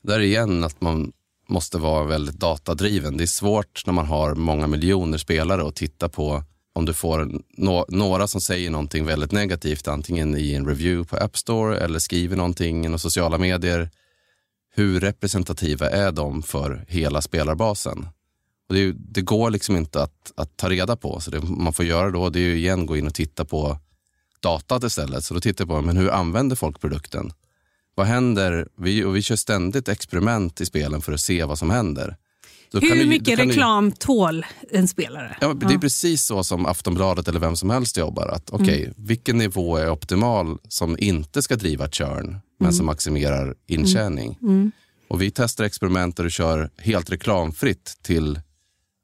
[0.03, 1.13] Där igen att man
[1.49, 3.17] måste vara väldigt datadriven.
[3.17, 6.43] Det är svårt när man har många miljoner spelare att titta på
[6.73, 11.25] om du får no några som säger någonting väldigt negativt, antingen i en review på
[11.25, 13.91] App Store eller skriver någonting i sociala medier.
[14.75, 18.09] Hur representativa är de för hela spelarbasen?
[18.69, 21.21] Och det, ju- det går liksom inte att, att ta reda på.
[21.21, 23.79] Så det man får göra då det är ju igen gå in och titta på
[24.41, 25.25] datat istället.
[25.25, 27.33] Så då tittar jag på men hur använder folk produkten?
[27.95, 28.69] Vad händer?
[28.79, 32.17] Vi, och vi kör ständigt experiment i spelen för att se vad som händer.
[32.73, 35.37] Kan Hur du- mycket kan du- reklam tål en spelare?
[35.41, 38.29] Ja, det är precis så som Aftonbladet eller vem som helst jobbar.
[38.29, 44.39] Att, okej, vilken nivå är optimal som inte ska driva churn men som maximerar intjäning?
[45.09, 48.41] Och vi testar experiment där du kör helt reklamfritt till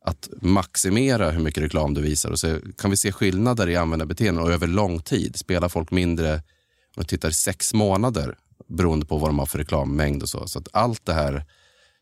[0.04, 2.30] att maximera hur mycket reklam du visar.
[2.30, 5.36] Och så kan vi se skillnader i användarbeteenden och över lång tid.
[5.36, 6.42] Spelar folk mindre
[6.96, 8.34] om tittar sex månader
[8.70, 10.46] beroende på vad de har för reklammängd och så.
[10.46, 11.44] Så att allt det här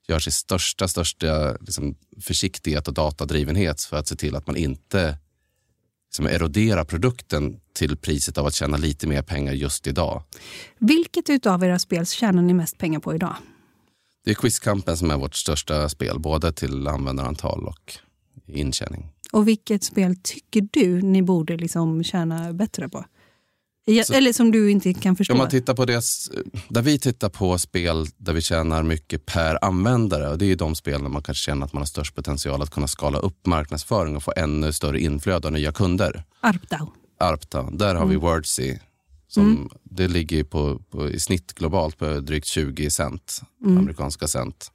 [0.08, 5.18] görs i största, största liksom, försiktighet och datadrivenhet för att se till att man inte
[6.08, 10.22] liksom, eroderar produkten till priset av att tjäna lite mer pengar just idag.
[10.78, 13.36] Vilket utav era spel tjänar ni mest pengar på idag?
[14.24, 17.98] Det är Quizkampen som är vårt största spel, både till användarantal och
[18.46, 19.12] intjäning.
[19.32, 23.04] Och vilket spel tycker du ni borde liksom tjäna bättre på?
[24.06, 25.32] Så- Eller som du inte kan förstå?
[25.32, 26.02] Om man tittar på det,
[26.68, 30.74] där vi tittar på spel där vi tjänar mycket per användare, och det är de
[30.74, 34.16] spel där man kanske känner att man har störst potential att kunna skala upp marknadsföring
[34.16, 36.24] och få ännu större inflöde av nya kunder.
[36.40, 36.92] Arpdao.
[37.20, 38.78] Arpta, där har vi Wordsy.
[39.30, 44.72] Som, Det ligger ju på, på, i snitt globalt på drygt 20 cent, amerikanska cent.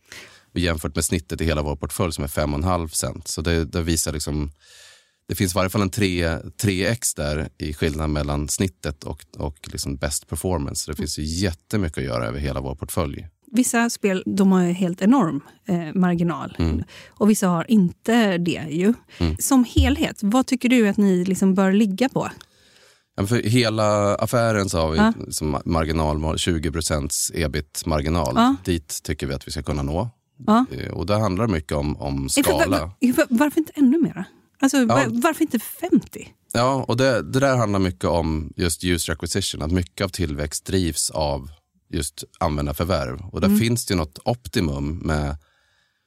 [0.56, 3.28] Jämfört med snittet i hela vår portfölj som är 5,5 cent.
[3.28, 4.52] Så det, det visar liksom,
[5.28, 6.28] det finns i varje fall en 3,
[6.62, 10.92] 3x där i skillnad mellan snittet och, och liksom best performance.
[10.92, 13.28] Det finns ju jättemycket att göra över hela vår portfölj.
[13.52, 16.84] Vissa spel de har helt enorm eh, marginal Mm.
[17.10, 18.66] och vissa har inte det.
[18.70, 18.94] ju.
[19.40, 22.30] Som helhet, vad tycker du att ni liksom bör ligga på?
[23.16, 25.14] Ja, för hela affären så har vi Ja.
[25.30, 28.34] som marginal, 20 procents ebit-marginal.
[28.36, 28.56] Ja.
[28.66, 30.10] Dit tycker vi att vi ska kunna nå.
[30.48, 30.66] Ja.
[30.72, 32.80] Eh, Och det handlar mycket om, om Eh, skala.
[33.00, 34.26] var- varför inte ännu mera?
[34.64, 36.34] Alltså, var, varför inte 50?
[36.54, 40.66] Ja, och det, det där handlar mycket om just user acquisition, att mycket av tillväxt
[40.66, 41.50] drivs av
[41.90, 43.22] just användarförvärv.
[43.32, 45.38] Och där finns det något optimum med,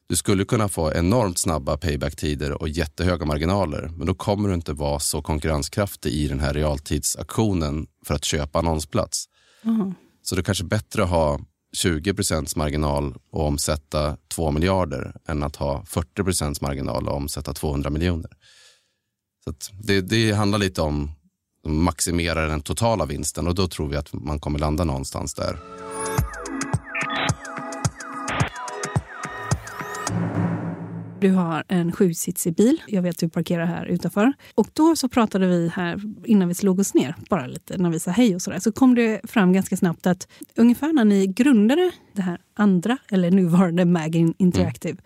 [0.09, 4.73] du skulle kunna få enormt snabba payback-tider och jättehöga marginaler, men då kommer du inte
[4.73, 9.25] vara så konkurrenskraftig i den här realtidsaktionen för att köpa annonsplats.
[10.23, 11.41] Så det är kanske bättre att ha
[11.77, 17.53] 20 procents marginal och omsätta 2 miljarder än att ha 40 procents marginal och omsätta
[17.53, 18.31] 200 miljoner.
[19.45, 21.11] Så att det, det handlar lite om
[21.65, 25.59] att maximera den totala vinsten och då tror vi att man kommer landa någonstans där.
[31.21, 32.83] Du har en sjusitsig bil.
[32.87, 34.33] Jag vet att du parkerar här utanför.
[34.55, 38.01] Och då så pratade vi här innan vi slog oss ner, bara lite när vi
[38.01, 38.59] sa hej och sådär.
[38.59, 43.31] Så kom det fram ganska snabbt att ungefär när ni grundade det här andra, eller
[43.31, 44.99] nuvarande Magin Interactive,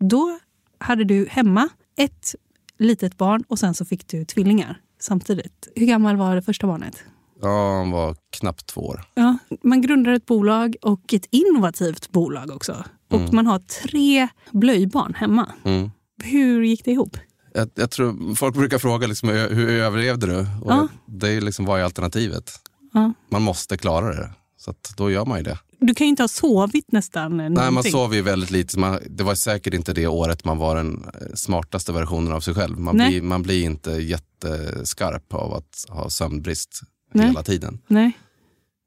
[0.00, 0.08] mm.
[0.08, 0.38] då
[0.78, 2.34] hade du hemma ett
[2.78, 5.68] litet barn och sen så fick du tvillingar samtidigt.
[5.74, 7.02] Hur gammal var det första barnet?
[7.42, 9.04] Ja, han var knappt två år.
[9.14, 12.84] Ja, man grundar ett bolag och ett innovativt bolag också.
[13.08, 13.34] Och mm.
[13.34, 15.52] man har tre blöjbarn hemma.
[15.64, 15.90] Mm.
[16.22, 17.16] Hur gick det ihop?
[17.54, 20.38] Jag, jag, tror, folk brukar fråga liksom, hur överlevde du?
[20.38, 20.88] Och ja.
[21.06, 22.52] Det är liksom, vad är alternativet?
[22.94, 23.12] Ja.
[23.30, 24.30] Man måste klara det.
[24.56, 25.58] Så då gör man ju det.
[25.80, 27.62] Du kan ju inte ha sovit nästan någonting.
[27.62, 28.78] Nej, man sov ju väldigt lite.
[28.78, 32.54] Man, det var säkert inte det året man var den eh, smartaste versionen av sig
[32.54, 32.78] själv.
[32.78, 36.80] Man, blir, man blir inte jätteskarp av att ha sömnbrist
[37.14, 37.26] Nej.
[37.26, 37.78] hela tiden.
[37.86, 38.12] Nej.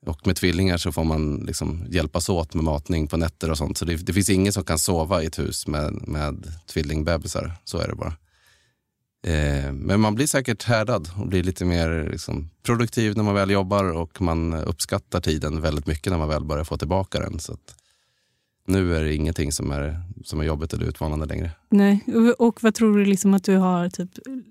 [0.06, 3.78] Och med tvillingar så får man liksom hjälpas åt med matning på nätter och sånt.
[3.78, 7.54] Så det, det finns ingen som kan sova i ett hus med, med tvillingbebisar.
[7.64, 8.14] Så är det bara.
[9.28, 13.49] Eh, men man blir säkert härdad och blir lite mer liksom, produktiv när man väl
[13.49, 17.39] jobbar och man uppskattar tiden väldigt mycket när man väl börjar få tillbaka den.
[17.39, 17.58] Så
[18.68, 21.52] nu är det ingenting som är, som är jobbigt eller utmanande längre.
[21.70, 22.04] Nej,
[22.38, 24.10] och vad tror du liksom att du har typ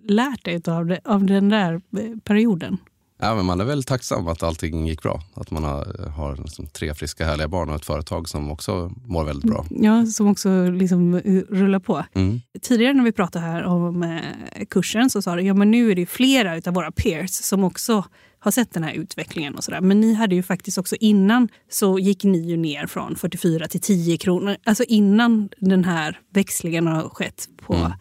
[0.08, 2.78] lärt dig av, det, av den där eh, perioden?
[3.22, 5.22] Ja, men man är väl tacksam att allting gick bra.
[5.34, 9.24] Att man har, har liksom tre friska härliga barn och ett företag som också mår
[9.24, 9.66] väldigt bra.
[9.70, 12.04] Ja, som också liksom rullar på.
[12.14, 12.40] Mm.
[12.62, 15.94] Tidigare när vi pratade här om eh, kursen så sa du ja men nu är
[15.94, 18.04] det flera av våra peers som också
[18.38, 19.54] har sett den här utvecklingen.
[19.54, 19.80] och så där.
[19.80, 23.80] Men ni hade ju faktiskt också innan så gick ni ju ner från 44 till
[23.80, 24.56] 10 kronor.
[24.64, 27.92] Alltså innan den här växlingen har skett på mm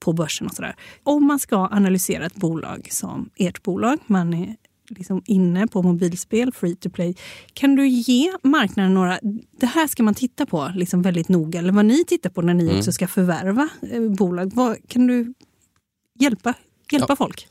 [0.00, 0.76] på börsen och sådär.
[1.02, 4.56] Om man ska analysera ett bolag som ert bolag, man är
[4.88, 7.16] liksom inne på mobilspel, free to play.
[7.52, 9.18] Kan du ge marknaden några,
[9.60, 12.54] det här ska man titta på liksom väldigt noga, eller vad ni tittar på när
[12.54, 12.78] ni mm.
[12.78, 14.52] också ska förvärva eh, bolag.
[14.54, 15.34] Vad, kan du
[16.18, 16.54] hjälpa,
[16.92, 17.16] hjälpa ja.
[17.16, 17.48] folk?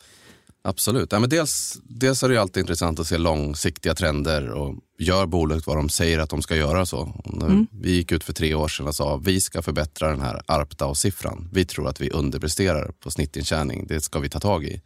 [0.67, 1.11] Absolut.
[1.11, 5.67] Ja, men dels, dels är det alltid intressant att se långsiktiga trender och gör bolaget
[5.67, 6.85] vad de säger att de ska göra.
[6.85, 7.13] så.
[7.33, 7.67] Mm.
[7.71, 11.49] Vi gick ut för tre år sedan och sa vi ska förbättra den här ARPDAO-siffran.
[11.53, 13.87] Vi tror att vi underpresterar på snittintjäning.
[13.87, 14.81] Det ska vi ta tag i.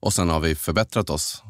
[0.00, 1.42] Och sen har vi förbättrat oss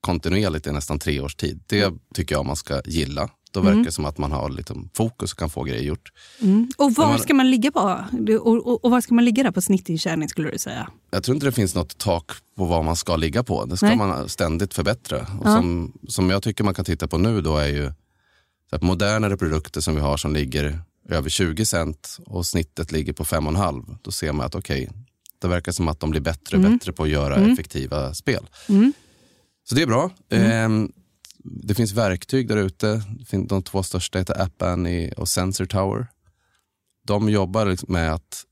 [0.00, 1.60] kontinuerligt i nästan tre års tid.
[1.66, 3.30] Det tycker jag man ska gilla.
[3.50, 3.92] Då verkar det mm.
[3.92, 6.12] som att man har lite fokus och kan få grejer gjort.
[6.40, 6.68] Mm.
[6.76, 8.04] Och var man, ska man ligga på?
[8.40, 10.90] Och, och, och var ska man ligga där på snittintjäning skulle du säga?
[11.10, 13.64] Jag tror inte det finns något tak på vad man ska ligga på.
[13.64, 13.96] Det ska Nej.
[13.96, 15.18] man ständigt förbättra.
[15.20, 15.56] Och ja.
[15.56, 17.92] som, som jag tycker man kan titta på nu då är ju
[18.70, 23.12] så att modernare produkter som vi har som ligger över 20 cent och snittet ligger
[23.12, 23.96] på 5,5.
[24.02, 24.98] Då ser man att okej, okay,
[25.38, 26.78] det verkar som att de blir bättre och mm.
[26.78, 27.52] bättre på att göra mm.
[27.52, 28.46] effektiva spel.
[28.68, 28.92] Mm.
[29.68, 30.10] Så det är bra.
[30.30, 30.92] Mm.
[31.44, 33.02] Det finns verktyg där ute.
[33.48, 36.06] De två största heter App Annie och Sensor Tower.
[37.06, 38.44] De jobbar liksom med att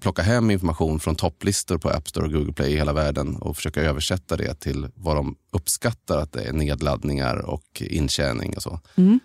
[0.00, 3.56] plocka hem information från topplistor på App Store och Google Play i hela världen och
[3.56, 8.80] försöka översätta det till vad de uppskattar att det är nedladdningar och intjäning och så.
[8.94, 9.20] Mm.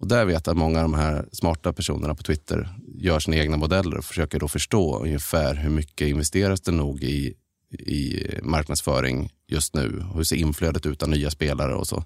[0.00, 3.36] Och där vet jag att många av de här smarta personerna på Twitter gör sina
[3.36, 7.34] egna modeller och försöker då förstå ungefär hur mycket investeras det nog i
[7.78, 10.04] i marknadsföring just nu?
[10.14, 12.04] Hur ser inflödet ut av nya spelare och så?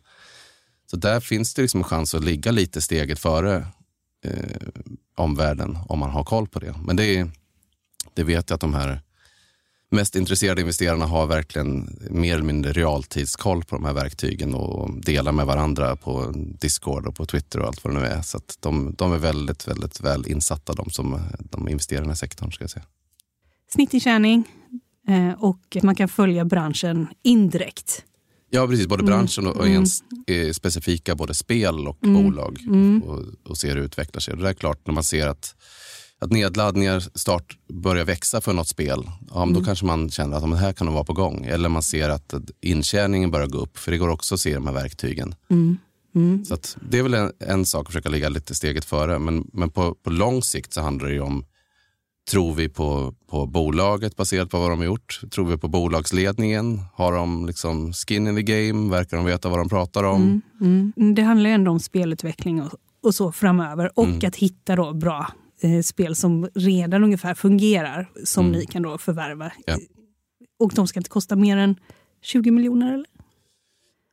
[0.90, 3.66] Så där finns det liksom en chans att ligga lite steget före
[4.24, 4.68] eh,
[5.16, 6.74] omvärlden om man har koll på det.
[6.84, 7.30] Men det,
[8.14, 9.00] det vet jag att de här
[9.90, 15.32] mest intresserade investerarna har verkligen mer eller mindre realtidskoll på de här verktygen och delar
[15.32, 18.22] med varandra på Discord och på Twitter och allt vad det nu är.
[18.22, 22.14] Så de, de, är väldigt, väldigt väl insatta, de som de investerar i den här
[22.14, 22.52] sektorn.
[22.52, 22.84] Ska jag säga.
[23.70, 24.44] Snittintjäning
[25.08, 28.04] eh, och man kan följa branschen indirekt.
[28.50, 28.86] Ja, precis.
[28.86, 29.12] Både mm.
[29.12, 29.84] branschen och, och mm.
[30.26, 32.22] Eh, specifika både spel och mm.
[32.22, 32.58] bolag
[33.04, 34.36] och, och se hur det utvecklar sig.
[34.36, 35.54] det är klart, när man ser att,
[36.18, 40.54] att nedladdningar start börjar växa för något spel, ja, då kanske man känner att ja,
[40.54, 41.44] här kan de vara på gång.
[41.44, 44.66] Eller man ser att intjäningen börjar gå upp, för det går också att se de
[44.66, 45.34] här verktygen.
[45.50, 45.78] Mm.
[46.44, 46.56] Så
[46.90, 49.18] det är väl en, en, sak att försöka ligga lite steget före.
[49.18, 51.44] Men, men på, på lång sikt så handlar det ju om
[52.30, 55.20] Tror vi på, på bolaget baserat på vad de har gjort?
[55.30, 56.80] Tror vi på bolagsledningen?
[56.94, 58.90] Har de liksom skin in the game?
[58.90, 60.42] Verkar de veta vad de pratar om?
[60.60, 61.14] Mm, mm.
[61.14, 62.72] Det handlar ju ändå om spelutveckling och,
[63.02, 64.20] och så framöver och mm.
[64.28, 68.58] att hitta då bra eh, spel som redan ungefär fungerar som mm.
[68.58, 69.52] ni kan då förvärva.
[69.66, 69.78] Ja.
[70.58, 71.76] Och de ska inte kosta mer än
[72.22, 72.94] 20 miljoner?
[72.94, 73.06] eller?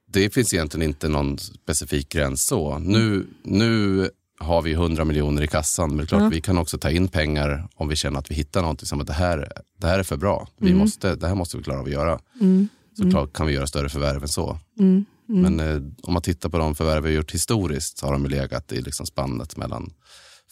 [0.08, 2.80] Det finns egentligen inte någon specifik gräns så.
[2.80, 4.10] Nu, nu
[4.40, 5.90] har vi 100 miljoner i kassan.
[5.90, 6.32] Men det är klart, mm.
[6.32, 9.08] vi kan också ta in pengar om vi känner att vi hittar någonting som att
[9.08, 10.48] det här, det här är för bra.
[10.58, 10.80] Vi mm.
[10.80, 12.20] måste, det här måste vi klara av att göra.
[12.42, 12.68] Mm.
[12.98, 13.28] Så mm.
[13.28, 14.60] kan vi göra större förvärv än så.
[14.80, 15.06] Mm.
[15.30, 15.42] Mm.
[15.42, 18.26] Men eh, om man tittar på de förvärv vi har gjort historiskt så har de
[18.26, 19.94] legat i liksom spannet mellan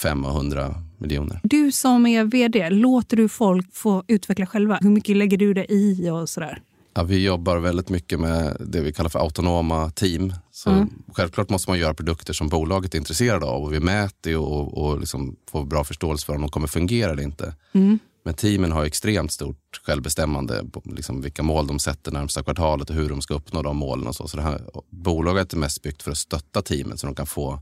[0.01, 1.39] 500 miljoner.
[1.43, 4.77] Du som är vd, låter du folk få utveckla själva?
[4.81, 6.61] Hur mycket lägger du det i och sådär?
[6.95, 10.33] Ja, vi jobbar väldigt mycket med det vi kallar för autonoma team.
[10.51, 10.89] Så mm.
[11.13, 14.99] Självklart måste man göra produkter som bolaget är intresserade av och vi mäter och, och
[14.99, 17.55] liksom får bra förståelse för om de kommer fungera eller inte.
[17.73, 17.99] Mm.
[18.25, 23.09] Men teamen har extremt stort självbestämmande liksom vilka mål de sätter närmsta kvartalet och hur
[23.09, 24.07] de ska uppnå de målen.
[24.07, 24.27] Och så.
[24.27, 27.59] Så det här, bolaget är mest byggt för att stötta teamen så de kan få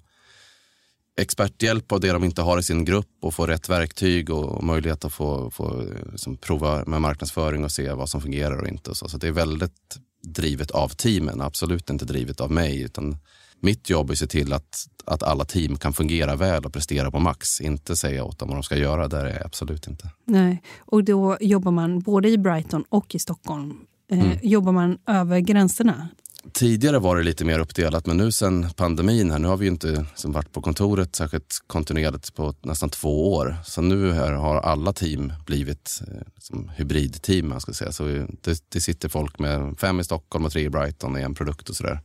[1.17, 5.05] experthjälp av det de inte har i sin grupp och få rätt verktyg och möjlighet
[5.05, 8.95] att få, få liksom prova med marknadsföring och se vad som fungerar och inte.
[8.95, 9.09] så.
[9.09, 12.81] så det är väldigt drivet av teamen, absolut inte drivet av mig.
[12.81, 13.17] utan
[13.63, 17.11] Mitt jobb är att se till att, att alla team kan fungera väl och prestera
[17.11, 17.61] på max.
[17.61, 20.09] Inte säga åt dem vad de ska göra, där är jag absolut inte.
[20.25, 23.77] Nej, och då jobbar man både i Brighton och i Stockholm.
[24.11, 24.37] Eh, mm.
[24.43, 26.09] Jobbar man över gränserna?
[26.53, 29.87] Tidigare var det lite mer uppdelat, men nu sen pandemin här, nu har vi inte
[29.87, 33.55] liksom varit på kontoret särskilt kontinuerligt på nästan två år.
[33.65, 37.49] Så nu här har alla team blivit eh, liksom, hybridteam.
[37.49, 37.91] Man ska säga.
[37.91, 38.03] Så
[38.41, 41.69] det, det, sitter folk med fem i Stockholm och tre i Brighton i en produkt
[41.69, 41.99] och sådär.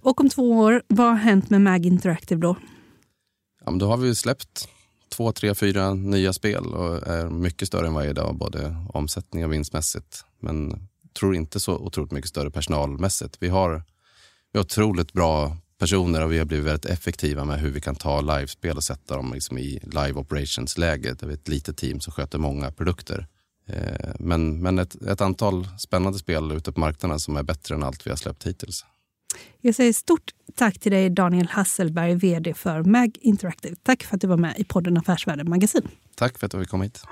[0.00, 2.56] Och om två år, vad har hänt med Mag Interactive då?
[3.64, 4.68] Ja, men då har vi släppt
[5.08, 9.52] två, tre, fyra nya spel och är mycket större än varje dag, både omsättning och
[9.52, 10.24] vinstmässigt.
[10.40, 13.36] Men tror inte så otroligt mycket större personalmässigt.
[13.40, 13.82] Vi har,
[14.52, 17.94] vi har otroligt bra personer och vi har blivit väldigt effektiva med hur vi kan
[17.94, 21.16] ta livespel och sätta dem liksom i live operations-läge.
[21.20, 23.26] Det är ett litet team som sköter många produkter.
[23.66, 27.82] Eh, men, men ett, ett antal spännande spel ute på marknaden som är bättre än
[27.82, 28.84] allt vi har släppt hittills.
[29.60, 33.76] Jag säger stort tack till dig Daniel Hasselberg, vd för MAG Interactive.
[33.82, 35.88] Tack för att du var med i podden Affärsvärlden Magasin.
[36.14, 37.02] Tack för att du fick komma hit.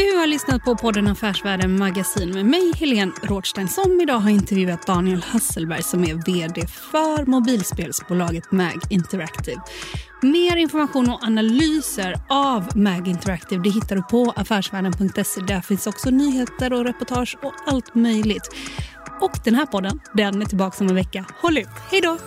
[0.00, 4.86] Du har lyssnat på podden Affärsvärlden Magasin med mig, Helene Rådstein, som idag har intervjuat
[4.86, 9.60] Daniel Hasselberg som är vd för mobilspelsbolaget MAG Interactive.
[10.22, 15.40] Mer information och analyser av MAG Interactive det hittar du på affärsvärlden.se.
[15.40, 18.48] Där finns också nyheter och reportage och allt möjligt.
[19.20, 21.24] Och den här podden den är tillbaka om en vecka.
[21.42, 21.68] Håll ut!
[21.90, 22.18] Hej då!